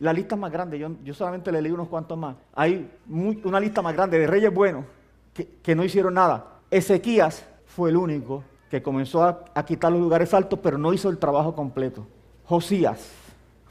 [0.01, 2.37] La lista más grande, yo, yo solamente le leí unos cuantos más.
[2.55, 4.85] Hay una lista más grande de reyes buenos
[5.63, 6.61] que, no hicieron nada.
[6.71, 11.09] Ezequías fue el único que comenzó a, a quitar los lugares altos, pero no hizo
[11.09, 12.07] el trabajo completo.
[12.45, 13.11] Josías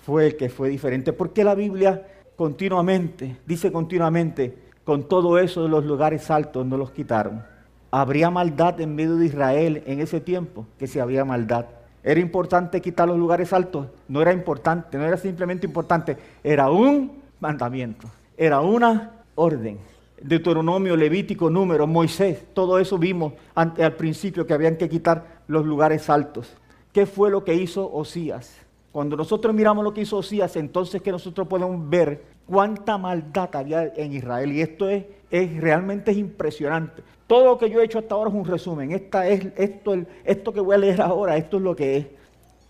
[0.05, 5.69] fue el que fue diferente, porque la Biblia continuamente, dice continuamente, con todo eso de
[5.69, 7.43] los lugares altos no los quitaron.
[7.91, 10.65] ¿Habría maldad en medio de Israel en ese tiempo?
[10.77, 11.67] Que si había maldad.
[12.03, 13.87] ¿Era importante quitar los lugares altos?
[14.07, 19.79] No era importante, no era simplemente importante, era un mandamiento, era una orden.
[20.21, 26.09] Deuteronomio, Levítico, Número, Moisés, todo eso vimos al principio que habían que quitar los lugares
[26.09, 26.55] altos.
[26.91, 28.57] ¿Qué fue lo que hizo Osías?
[28.91, 33.91] Cuando nosotros miramos lo que hizo Osías, entonces que nosotros podemos ver cuánta maldad había
[33.95, 34.51] en Israel.
[34.51, 37.01] Y esto es, es realmente es impresionante.
[37.25, 38.91] Todo lo que yo he hecho hasta ahora es un resumen.
[38.91, 42.07] Esta es, esto, esto que voy a leer ahora, esto es lo que es.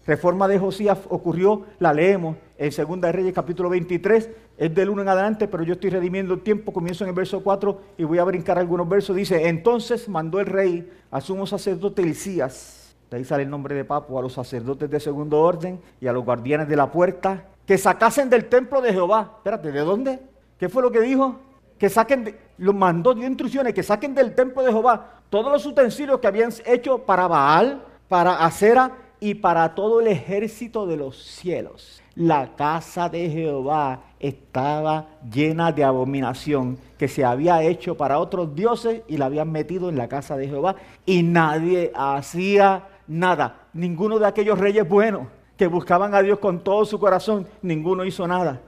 [0.08, 5.02] Reforma de Josías ocurrió, la leemos en 2 de Reyes capítulo 23, es del 1
[5.02, 8.20] en adelante, pero yo estoy redimiendo el tiempo, comienzo en el verso 4 y voy
[8.20, 9.14] a brincar algunos versos.
[9.14, 13.84] Dice, entonces mandó el rey a sumo sacerdote Elisías, de ahí sale el nombre de
[13.84, 17.78] Papo, a los sacerdotes de segundo orden y a los guardianes de la puerta, que
[17.78, 19.34] sacasen del templo de Jehová.
[19.38, 20.20] Espérate, ¿de dónde?
[20.58, 21.40] ¿Qué fue lo que dijo?
[21.84, 26.20] que saquen, lo mandó, dio instrucciones, que saquen del templo de Jehová todos los utensilios
[26.20, 32.04] que habían hecho para Baal, para Acera y para todo el ejército de los cielos.
[32.14, 39.02] La casa de Jehová estaba llena de abominación que se había hecho para otros dioses
[39.08, 43.62] y la habían metido en la casa de Jehová y nadie hacía nada.
[43.74, 48.28] Ninguno de aquellos reyes buenos que buscaban a Dios con todo su corazón, ninguno hizo
[48.28, 48.62] nada.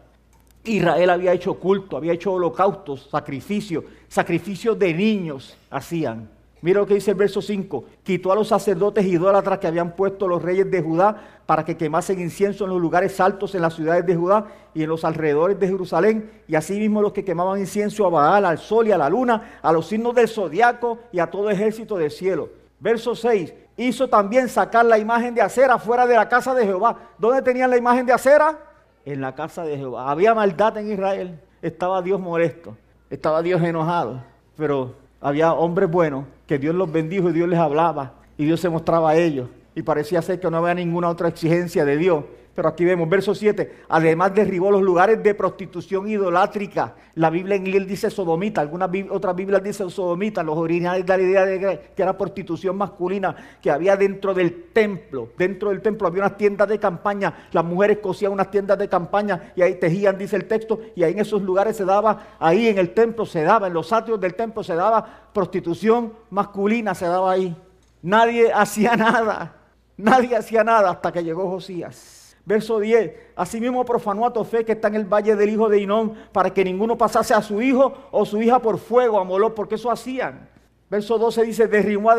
[0.65, 6.29] Israel había hecho culto, había hecho holocaustos, sacrificios, sacrificios de niños hacían.
[6.65, 7.85] Mira lo que dice el verso 5.
[8.01, 12.19] Quitó a los sacerdotes idólatras que habían puesto los reyes de Judá para que quemasen
[12.19, 15.67] incienso en los lugares altos en las ciudades de Judá y en los alrededores de
[15.67, 16.31] Jerusalén.
[16.47, 19.71] Y asimismo los que quemaban incienso a Baal, al sol y a la luna, a
[19.71, 22.49] los signos del zodiaco y a todo ejército del cielo.
[22.79, 23.53] Verso 6.
[23.77, 26.97] Hizo también sacar la imagen de acera fuera de la casa de Jehová.
[27.19, 28.57] ¿Dónde tenían la imagen de acera?
[29.05, 30.09] En la casa de Jehová.
[30.09, 32.75] Había maldad en Israel, estaba Dios molesto,
[33.09, 34.23] estaba Dios enojado,
[34.57, 38.69] pero había hombres buenos que Dios los bendijo y Dios les hablaba y Dios se
[38.69, 39.49] mostraba a ellos.
[39.75, 42.23] Y parecía ser que no había ninguna otra exigencia de Dios
[42.55, 46.95] pero aquí vemos, verso 7, además derribó los lugares de prostitución idolátrica.
[47.15, 50.41] La Biblia en inglés dice sodomita, algunas otras Biblias dicen sodomita.
[50.41, 51.59] Los originales dan la idea de
[51.93, 55.29] que era prostitución masculina que había dentro del templo.
[55.37, 59.51] Dentro del templo había unas tiendas de campaña, las mujeres cosían unas tiendas de campaña
[59.53, 62.77] y ahí tejían, dice el texto, y ahí en esos lugares se daba, ahí en
[62.77, 67.33] el templo se daba, en los atrios del templo se daba prostitución masculina, se daba
[67.33, 67.53] ahí.
[68.01, 69.55] Nadie hacía nada,
[69.97, 72.14] nadie hacía nada hasta que llegó Josías.
[72.45, 73.13] Verso 10.
[73.35, 76.63] Asimismo profanó a Tofé que está en el valle del hijo de Inón para que
[76.63, 80.47] ninguno pasase a su hijo o su hija por fuego a Moló, porque eso hacían.
[80.95, 82.13] Verso 12 dice, derribó,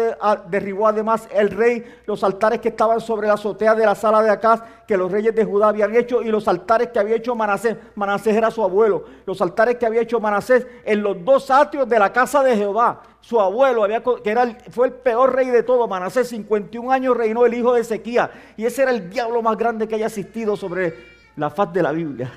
[0.51, 4.29] derribó, además el rey los altares que estaban sobre la azotea de la sala de
[4.29, 7.75] Acaz que los reyes de Judá habían hecho y los altares que había hecho Manasés.
[7.95, 9.05] Manasés era su abuelo.
[9.25, 13.01] Los altares que había hecho Manasés en los dos atrios de la casa de Jehová.
[13.23, 15.89] Su abuelo, había, que era fue el peor rey de todo.
[15.89, 18.29] Manasés, 51 años reinó el hijo de Ezequías.
[18.59, 20.93] Y ese era el diablo más grande que haya existido sobre
[21.37, 22.31] la faz de la Biblia.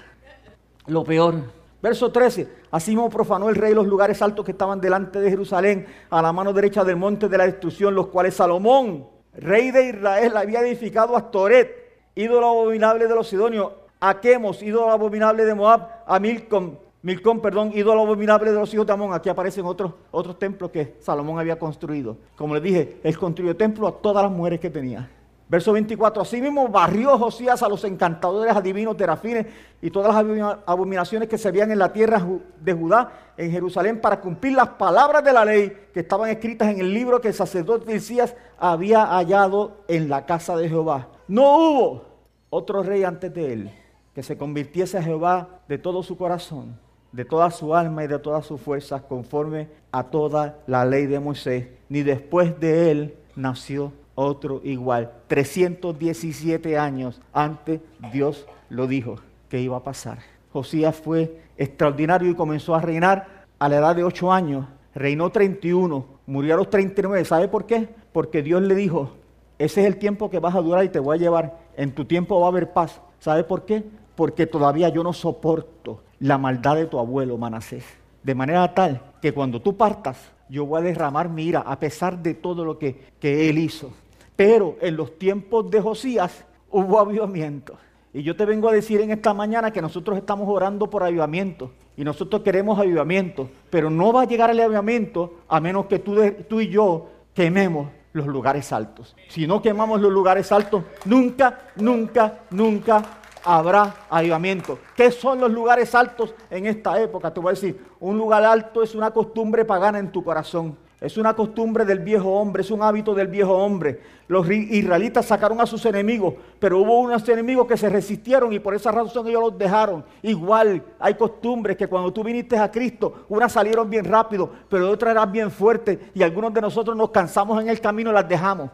[0.87, 1.58] Lo peor.
[1.81, 2.47] Verso 13.
[2.71, 6.53] Así profanó el rey los lugares altos que estaban delante de Jerusalén, a la mano
[6.53, 11.31] derecha del monte de la destrucción, los cuales Salomón, rey de Israel, había edificado a
[11.31, 11.71] Toret,
[12.15, 17.71] ídolo abominable de los sidonios, a Quemos, ídolo abominable de Moab, a Milcom, Milcom, perdón,
[17.73, 19.13] ídolo abominable de los hijos de Amón.
[19.13, 22.17] Aquí aparecen otros, otros templos que Salomón había construido.
[22.35, 25.09] Como les dije, él construyó templos a todas las mujeres que tenía.
[25.49, 29.47] Verso 24, así mismo barrió Josías a los encantadores, adivinos, terafines
[29.81, 32.23] y todas las abominaciones que se veían en la tierra
[32.61, 36.81] de Judá, en Jerusalén, para cumplir las palabras de la ley que estaban escritas en
[36.81, 41.07] el libro que el sacerdote Isías había hallado en la casa de Jehová.
[41.27, 42.05] No hubo
[42.51, 43.71] otro rey antes de él
[44.13, 46.79] que se convirtiese a Jehová de todo su corazón,
[47.11, 51.19] de toda su alma y de todas sus fuerzas, conforme a toda la ley de
[51.19, 55.11] Moisés, ni después de él nació otro igual.
[55.27, 59.15] 317 años antes Dios lo dijo
[59.49, 60.19] que iba a pasar.
[60.51, 64.65] Josías fue extraordinario y comenzó a reinar a la edad de 8 años.
[64.93, 67.23] Reinó 31, murió a los 39.
[67.25, 67.87] ¿Sabe por qué?
[68.11, 69.11] Porque Dios le dijo,
[69.57, 71.57] ese es el tiempo que vas a durar y te voy a llevar.
[71.77, 73.01] En tu tiempo va a haber paz.
[73.19, 73.83] ¿Sabe por qué?
[74.15, 77.85] Porque todavía yo no soporto la maldad de tu abuelo Manasés.
[78.23, 82.21] De manera tal que cuando tú partas, yo voy a derramar mi ira a pesar
[82.21, 83.91] de todo lo que, que él hizo.
[84.39, 87.75] Pero en los tiempos de Josías hubo avivamiento.
[88.13, 91.71] Y yo te vengo a decir en esta mañana que nosotros estamos orando por avivamiento.
[91.97, 93.49] Y nosotros queremos avivamiento.
[93.69, 96.15] Pero no va a llegar el avivamiento a menos que tú,
[96.47, 99.13] tú y yo quememos los lugares altos.
[99.27, 103.03] Si no quemamos los lugares altos, nunca, nunca, nunca
[103.43, 104.79] habrá avivamiento.
[104.95, 107.33] ¿Qué son los lugares altos en esta época?
[107.33, 110.77] Te voy a decir, un lugar alto es una costumbre pagana en tu corazón.
[111.01, 114.01] Es una costumbre del viejo hombre, es un hábito del viejo hombre.
[114.27, 118.75] Los israelitas sacaron a sus enemigos, pero hubo unos enemigos que se resistieron y por
[118.75, 120.03] esa razón ellos los dejaron.
[120.21, 125.11] Igual hay costumbres que cuando tú viniste a Cristo, unas salieron bien rápido, pero otras
[125.11, 128.69] eran bien fuertes y algunos de nosotros nos cansamos en el camino y las dejamos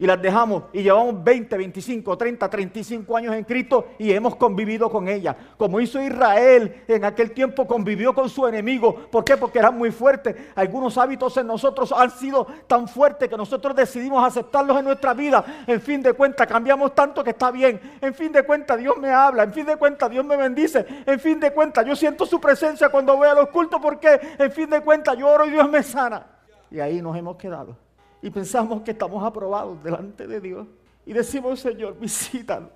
[0.00, 4.90] y las dejamos y llevamos 20, 25, 30, 35 años en Cristo y hemos convivido
[4.90, 5.36] con ella.
[5.58, 8.94] Como hizo Israel en aquel tiempo, convivió con su enemigo.
[9.10, 9.36] ¿Por qué?
[9.36, 10.34] Porque eran muy fuertes.
[10.54, 15.44] Algunos hábitos en nosotros han sido tan fuertes que nosotros decidimos aceptarlos en nuestra vida.
[15.66, 17.78] En fin de cuentas, cambiamos tanto que está bien.
[18.00, 19.42] En fin de cuentas, Dios me habla.
[19.42, 20.86] En fin de cuentas, Dios me bendice.
[21.04, 24.50] En fin de cuentas, yo siento su presencia cuando voy a los cultos porque en
[24.50, 26.26] fin de cuentas, yo oro y Dios me sana.
[26.70, 27.89] Y ahí nos hemos quedado
[28.22, 30.66] y pensamos que estamos aprobados delante de Dios.
[31.06, 32.70] Y decimos, Señor, visítanos.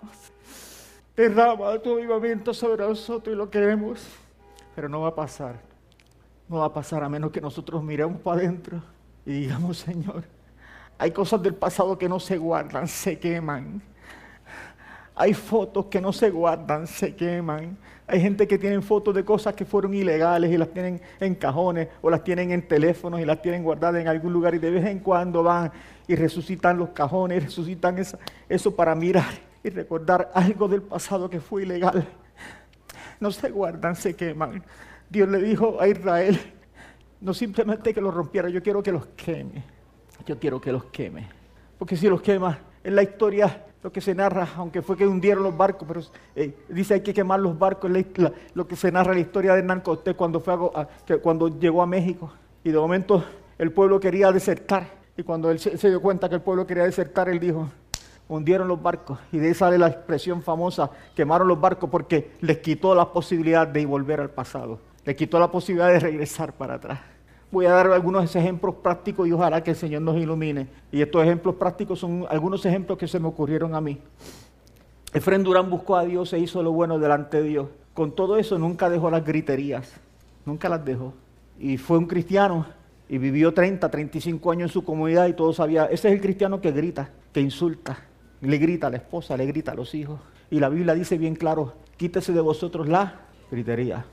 [1.17, 4.07] Derrama tu avivamiento sobre nosotros y lo queremos.
[4.75, 5.61] Pero no va a pasar.
[6.49, 8.83] No va a pasar a menos que nosotros miremos para adentro
[9.27, 10.25] y digamos, Señor,
[10.99, 13.83] hay cosas del pasado que no se guardan, se queman.
[15.15, 17.79] Hay fotos que no se guardan, se queman.
[18.07, 21.89] Hay gente que tiene fotos de cosas que fueron ilegales y las tienen en cajones
[22.03, 24.85] o las tienen en teléfonos y las tienen guardadas en algún lugar y de vez
[24.85, 25.73] en cuando van
[26.07, 27.97] y resucitan los cajones, resucitan
[28.49, 29.33] eso para mirar
[29.63, 32.07] y recordar algo del pasado que fue ilegal.
[33.21, 34.63] No se guardan, se queman.
[35.09, 36.39] Dios le dijo a Israel,
[37.23, 39.65] no simplemente que los rompiera, yo quiero que los queme.
[40.27, 41.27] Yo quiero que los queme.
[41.79, 45.43] Porque si los quema, en la historia lo que se narra, aunque fue que hundieron
[45.43, 46.01] los barcos, pero
[46.35, 47.91] eh, dice hay que quemar los barcos,
[48.55, 50.57] lo que se narra la historia de Hernán Cortés cuando, fue
[51.22, 52.32] cuando llegó a México.
[52.64, 53.22] Y de momento
[53.59, 54.87] el pueblo quería desertar.
[55.18, 57.68] Y cuando él se, dio cuenta que el pueblo quería desertar, él dijo,
[58.26, 62.61] hundieron los barcos y de ahí sale la expresión famosa, quemaron los barcos porque les
[62.61, 67.14] quitó la posibilidad de volver al pasado, les quitó la posibilidad de regresar para atrás
[67.55, 70.67] voy a dar algunos ejemplos prácticos y ojalá que el Señor nos ilumine.
[70.91, 73.99] Y estos ejemplos prácticos son algunos ejemplos que se me ocurrieron a mí.
[75.13, 77.69] Efren Durán buscó a Dios e hizo lo bueno delante de Dios.
[77.95, 79.95] Con todo eso nunca dejó las griterías,
[80.45, 81.15] nunca las dejó.
[81.59, 82.67] Y fue un cristiano
[83.09, 86.61] y vivió 30, 35 años en su comunidad y todo sabía, ese es el cristiano
[86.61, 87.99] que grita, que insulta,
[88.41, 90.19] le grita a la esposa, le grita a los hijos.
[90.51, 93.21] Y la Biblia dice bien claro, quítese de vosotros la
[93.53, 94.05] gritería,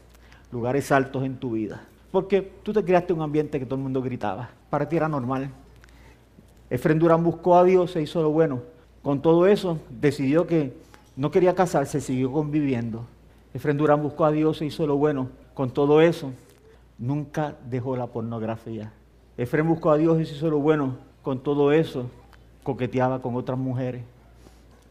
[0.52, 1.88] lugares altos en tu vida.
[2.12, 4.49] Porque tú te creaste un ambiente que todo el mundo gritaba.
[4.70, 5.49] Para ti era normal.
[6.70, 8.62] Efren Durán buscó a Dios e hizo lo bueno.
[9.01, 10.74] Con todo eso, decidió que
[11.16, 13.05] no quería casarse, siguió conviviendo.
[13.53, 15.30] Efren Durán buscó a Dios e hizo lo bueno.
[15.53, 16.32] Con todo eso,
[16.97, 18.93] nunca dejó la pornografía.
[19.38, 20.95] Efren buscó a Dios y hizo lo bueno.
[21.24, 22.05] Con todo eso,
[22.64, 24.03] coqueteaba con otras mujeres.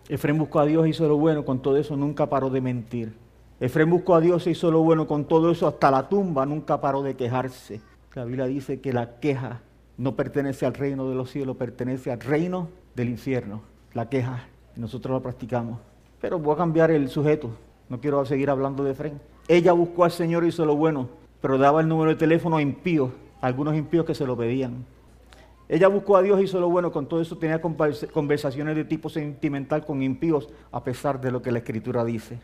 [0.08, 1.44] Efren buscó a Dios y hizo lo bueno.
[1.44, 3.14] Con todo eso, nunca paró de mentir.
[3.60, 6.80] Efraín buscó a Dios y hizo lo bueno con todo eso hasta la tumba, nunca
[6.80, 7.82] paró de quejarse.
[8.14, 9.60] La Biblia dice que la queja
[9.98, 13.60] no pertenece al reino de los cielos, pertenece al reino del infierno.
[13.92, 14.46] La queja,
[14.76, 15.78] nosotros la practicamos.
[16.22, 17.50] Pero voy a cambiar el sujeto,
[17.90, 19.20] no quiero seguir hablando de Efraín.
[19.46, 21.10] Ella buscó al Señor y hizo lo bueno,
[21.42, 23.10] pero daba el número de teléfono a impíos,
[23.42, 24.86] algunos impíos que se lo pedían.
[25.68, 29.84] Ella buscó a Dios hizo lo bueno, con todo eso tenía conversaciones de tipo sentimental
[29.84, 32.38] con impíos, a pesar de lo que la Escritura dice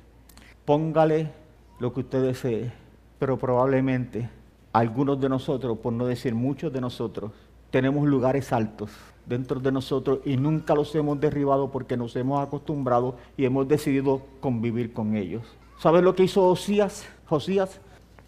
[0.67, 1.31] póngale
[1.79, 2.73] lo que usted desee,
[3.19, 4.29] pero probablemente
[4.73, 7.33] algunos de nosotros, por no decir muchos de nosotros,
[7.71, 8.91] tenemos lugares altos
[9.25, 14.21] dentro de nosotros y nunca los hemos derribado porque nos hemos acostumbrado y hemos decidido
[14.41, 15.43] convivir con ellos.
[15.79, 17.07] ¿Sabes lo que hizo Josías?
[17.27, 17.81] Josías,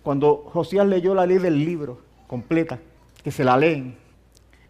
[0.03, 2.79] cuando Josías leyó la ley del libro completa,
[3.23, 3.97] que se la leen,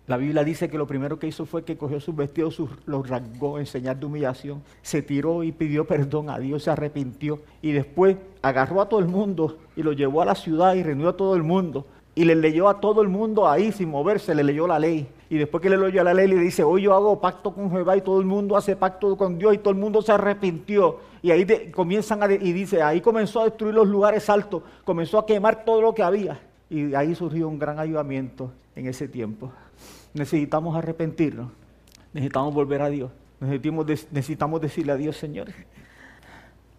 [0.09, 3.59] la Biblia dice que lo primero que hizo fue que cogió sus vestidos, los rasgó
[3.59, 8.17] en señal de humillación, se tiró y pidió perdón a Dios, se arrepintió y después
[8.41, 11.37] agarró a todo el mundo y lo llevó a la ciudad y reunió a todo
[11.37, 11.85] el mundo
[12.15, 15.07] y le leyó a todo el mundo ahí sin moverse, le leyó la ley.
[15.31, 17.97] Y después que le leyó la ley le dice, hoy yo hago pacto con Jehová
[17.97, 21.01] y todo el mundo hace pacto con Dios y todo el mundo se arrepintió.
[21.23, 25.27] Y ahí comienzan a, y dice, ahí comenzó a destruir los lugares altos, comenzó a
[25.27, 26.41] quemar todo lo que había.
[26.71, 29.53] Y ahí surgió un gran ayudamiento en ese tiempo.
[30.19, 31.51] Necesitamos arrepentirnos,
[32.13, 33.11] necesitamos volver a Dios,
[33.41, 35.49] necesitamos, necesitamos decirle a Dios, Señor,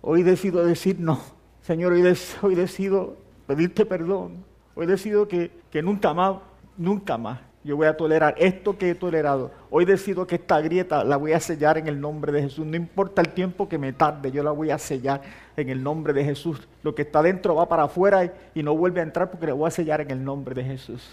[0.02, 1.20] hoy decido decir no,
[1.62, 3.18] Señor, hoy, decido
[3.48, 6.38] pedirte perdón Hoy decido que, que nunca más,
[6.78, 9.52] nunca más yo voy a tolerar esto que he tolerado.
[9.70, 12.66] Hoy decido que esta grieta la voy a sellar en el nombre de Jesús.
[12.66, 15.22] No importa el tiempo que me tarde, yo la voy a sellar
[15.58, 16.68] en el nombre de Jesús.
[16.84, 19.68] Lo que está dentro va para afuera y, no vuelve a entrar porque le voy
[19.68, 21.10] a sellar en el nombre de Jesús.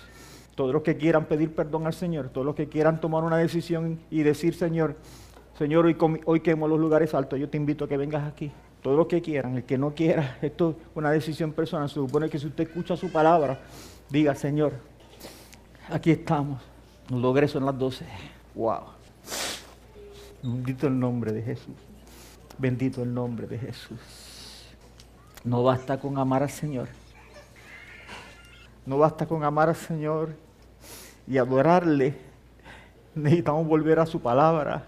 [0.56, 4.00] Todos los que quieran pedir perdón al Señor, todos los que quieran tomar una decisión
[4.10, 4.96] y decir, Señor,
[5.58, 5.86] Señor,
[6.24, 8.50] hoy, quemo los lugares altos, yo te invito a que vengas aquí
[8.82, 11.88] todo lo que quieran, el que no quiera, esto es una decisión personal.
[11.88, 13.60] Se supone que si usted escucha su palabra,
[14.08, 14.72] diga, Señor,
[15.90, 16.62] aquí estamos.
[17.10, 18.06] Los logré son las 12.
[18.54, 18.80] Wow.
[20.42, 21.74] Bendito el nombre de Jesús.
[22.58, 23.98] Bendito el nombre de Jesús.
[25.44, 26.88] No basta con amar al Señor.
[28.86, 30.45] No basta con amar al Señor
[31.26, 32.14] y adorarle.
[33.14, 34.84] Necesitamos volver a su palabra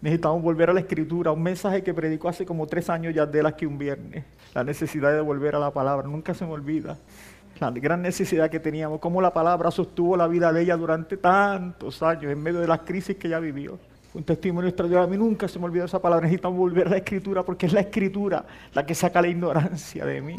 [0.00, 3.42] Necesitamos volver a la escritura, un mensaje que predicó hace como tres años ya de
[3.42, 4.24] la que un viernes.
[4.54, 6.96] La necesidad de volver a la palabra, nunca se me olvida.
[7.58, 12.02] La gran necesidad que teníamos, cómo la palabra sostuvo la vida de ella durante tantos
[12.02, 13.78] años, en medio de las crisis que ella vivió.
[14.14, 15.06] Un testimonio extraordinario.
[15.06, 16.24] A mí nunca se me olvidó esa palabra.
[16.24, 20.22] Necesitamos volver a la escritura porque es la escritura la que saca la ignorancia de
[20.22, 20.36] mí.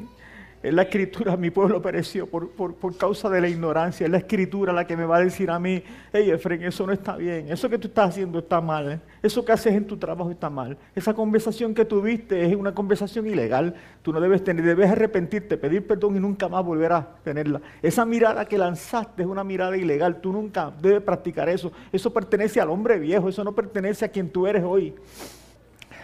[0.63, 4.05] Es la escritura, mi pueblo pereció por, por, causa de la ignorancia.
[4.05, 5.81] Es la escritura la que me va a decir a mí,
[6.13, 9.51] hey Efren, eso no está bien, eso que tú estás haciendo está mal, eso que
[9.51, 10.77] haces en tu trabajo está mal.
[10.93, 15.87] Esa conversación que tuviste es una conversación ilegal, tú no debes tener, debes arrepentirte, pedir
[15.87, 17.59] perdón y nunca más volver a tenerla.
[17.81, 21.71] Esa mirada que lanzaste es una mirada ilegal, tú nunca debes practicar eso.
[21.91, 24.93] Eso pertenece al hombre viejo, eso no pertenece a quien tú eres hoy.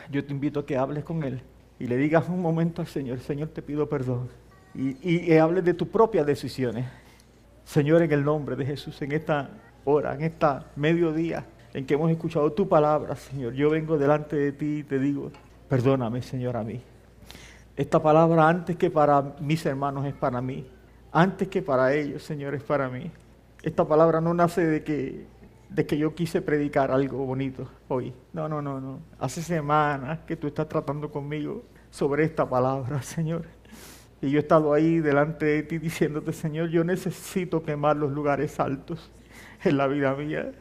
[0.10, 1.42] Yo te invito a que hables con él
[1.78, 4.47] y le digas un momento al Señor, Señor te pido perdón
[4.78, 6.86] y, y hables de tus propias decisiones.
[7.66, 9.50] Señor, en el nombre de Jesús, en esta
[9.84, 14.52] hora, en esta mediodía en que hemos escuchado tu palabra, Señor, yo vengo delante de
[14.52, 15.32] ti y te digo,
[15.70, 16.82] perdóname, Señor, a mí.
[17.76, 20.68] Esta palabra antes que para mis hermanos es para mí,
[21.12, 23.12] antes que para ellos, Señor, es para mí.
[23.62, 25.28] Esta palabra no nace de que,
[25.70, 28.14] de que yo quise predicar algo bonito hoy.
[28.34, 29.00] No, no, no, no.
[29.20, 33.46] Hace semanas que tú estás tratando conmigo sobre esta palabra, Señor.
[34.22, 38.60] Y yo he estado ahí delante de ti diciéndote, Señor, yo necesito quemar los lugares
[38.60, 39.12] altos
[39.64, 40.52] en la vida mía.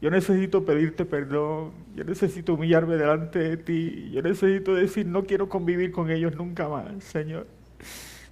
[0.00, 5.48] Yo necesito pedirte perdón, yo necesito humillarme delante de ti, yo necesito decir, no quiero
[5.48, 7.46] convivir con ellos nunca más, Señor.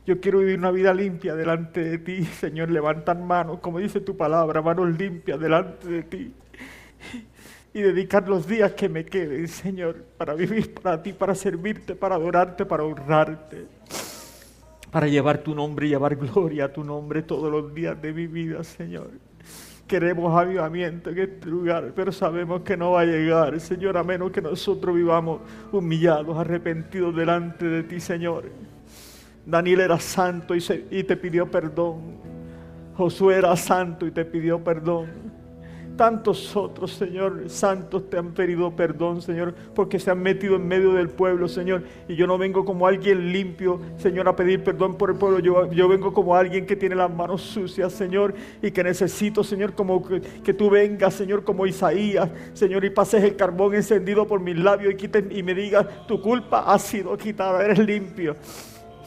[0.06, 2.70] Yo quiero vivir una vida limpia delante de ti, Señor.
[2.70, 6.32] Levantar manos, como dice tu palabra, manos limpias delante de ti.
[7.74, 12.14] Y dedicar los días que me queden, Señor, para vivir para ti, para servirte, para
[12.14, 13.66] adorarte, para honrarte
[14.90, 18.26] para llevar tu nombre y llevar gloria a tu nombre todos los días de mi
[18.26, 19.10] vida, Señor.
[19.86, 24.30] Queremos avivamiento en este lugar, pero sabemos que no va a llegar, Señor, a menos
[24.30, 25.40] que nosotros vivamos
[25.72, 28.44] humillados, arrepentidos delante de ti, Señor.
[29.46, 30.60] Daniel era santo y,
[31.04, 32.18] te pidió perdón.
[32.96, 35.27] Josué era santo y te pidió perdón
[35.98, 40.94] tantos otros, Señor, santos te han pedido perdón, Señor, porque se han metido en medio
[40.94, 41.82] del pueblo, Señor.
[42.08, 45.40] Y yo no vengo como alguien limpio, Señor, a pedir perdón por el pueblo.
[45.40, 48.32] Yo, yo vengo como alguien que tiene las manos sucias, Señor,
[48.62, 53.24] y que necesito, Señor, como que, que tú vengas, Señor, como Isaías, Señor, y pases
[53.24, 57.18] el carbón encendido por mis labios y, quiten, y me digas, tu culpa ha sido
[57.18, 58.36] quitada, eres limpio.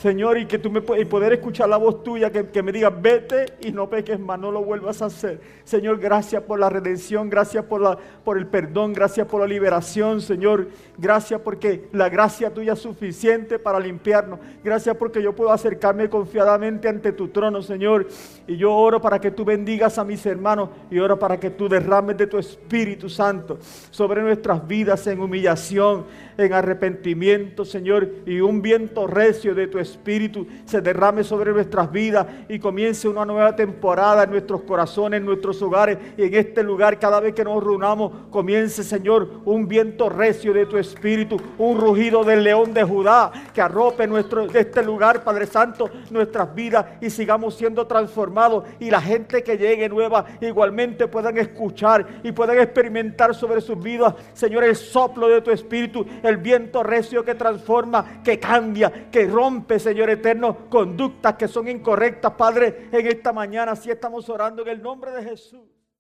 [0.02, 3.46] Señor, y que tú me y poder escuchar la voz tuya que, me diga, vete
[3.62, 5.40] y no peques más, no lo vuelvas a hacer.
[5.64, 10.20] Señor, gracias por la redención, gracias por, la, por el perdón, gracias por la liberación,
[10.20, 10.70] Señor.
[10.98, 14.40] Gracias porque la gracia tuya es suficiente para limpiarnos.
[14.64, 18.08] Gracias porque yo puedo acercarme confiadamente ante tu trono, Señor.
[18.48, 21.70] Y yo oro para que tú bendigas a mis hermanos y oro para que tú
[21.70, 23.60] derrames de tu Espíritu Santo
[23.92, 26.06] sobre nuestras vidas en humillación,
[26.40, 31.92] en arrepentimiento, Señor, y un viento recio de tu Espíritu Espíritu se derrame sobre nuestras
[31.92, 36.64] vidas y comience una nueva temporada en nuestros corazones, en nuestros hogares y en este
[36.64, 37.00] lugar.
[37.00, 42.24] Cada vez que nos reunamos, comience, Señor, un viento recio de tu Espíritu, un rugido
[42.24, 47.10] del león de Judá que arrope nuestro, de este lugar, Padre Santo, nuestras vidas y
[47.10, 53.36] sigamos siendo transformados y la gente que llegue nueva igualmente puedan escuchar y puedan experimentar
[53.36, 58.40] sobre sus vidas, Señor, el soplo de tu Espíritu, el viento recio que transforma, que
[58.40, 63.74] cambia, que rompe, Señor eterno, conductas que son incorrectas, Padre, en esta mañana.
[63.74, 65.81] Así estamos orando en el nombre de Jesús.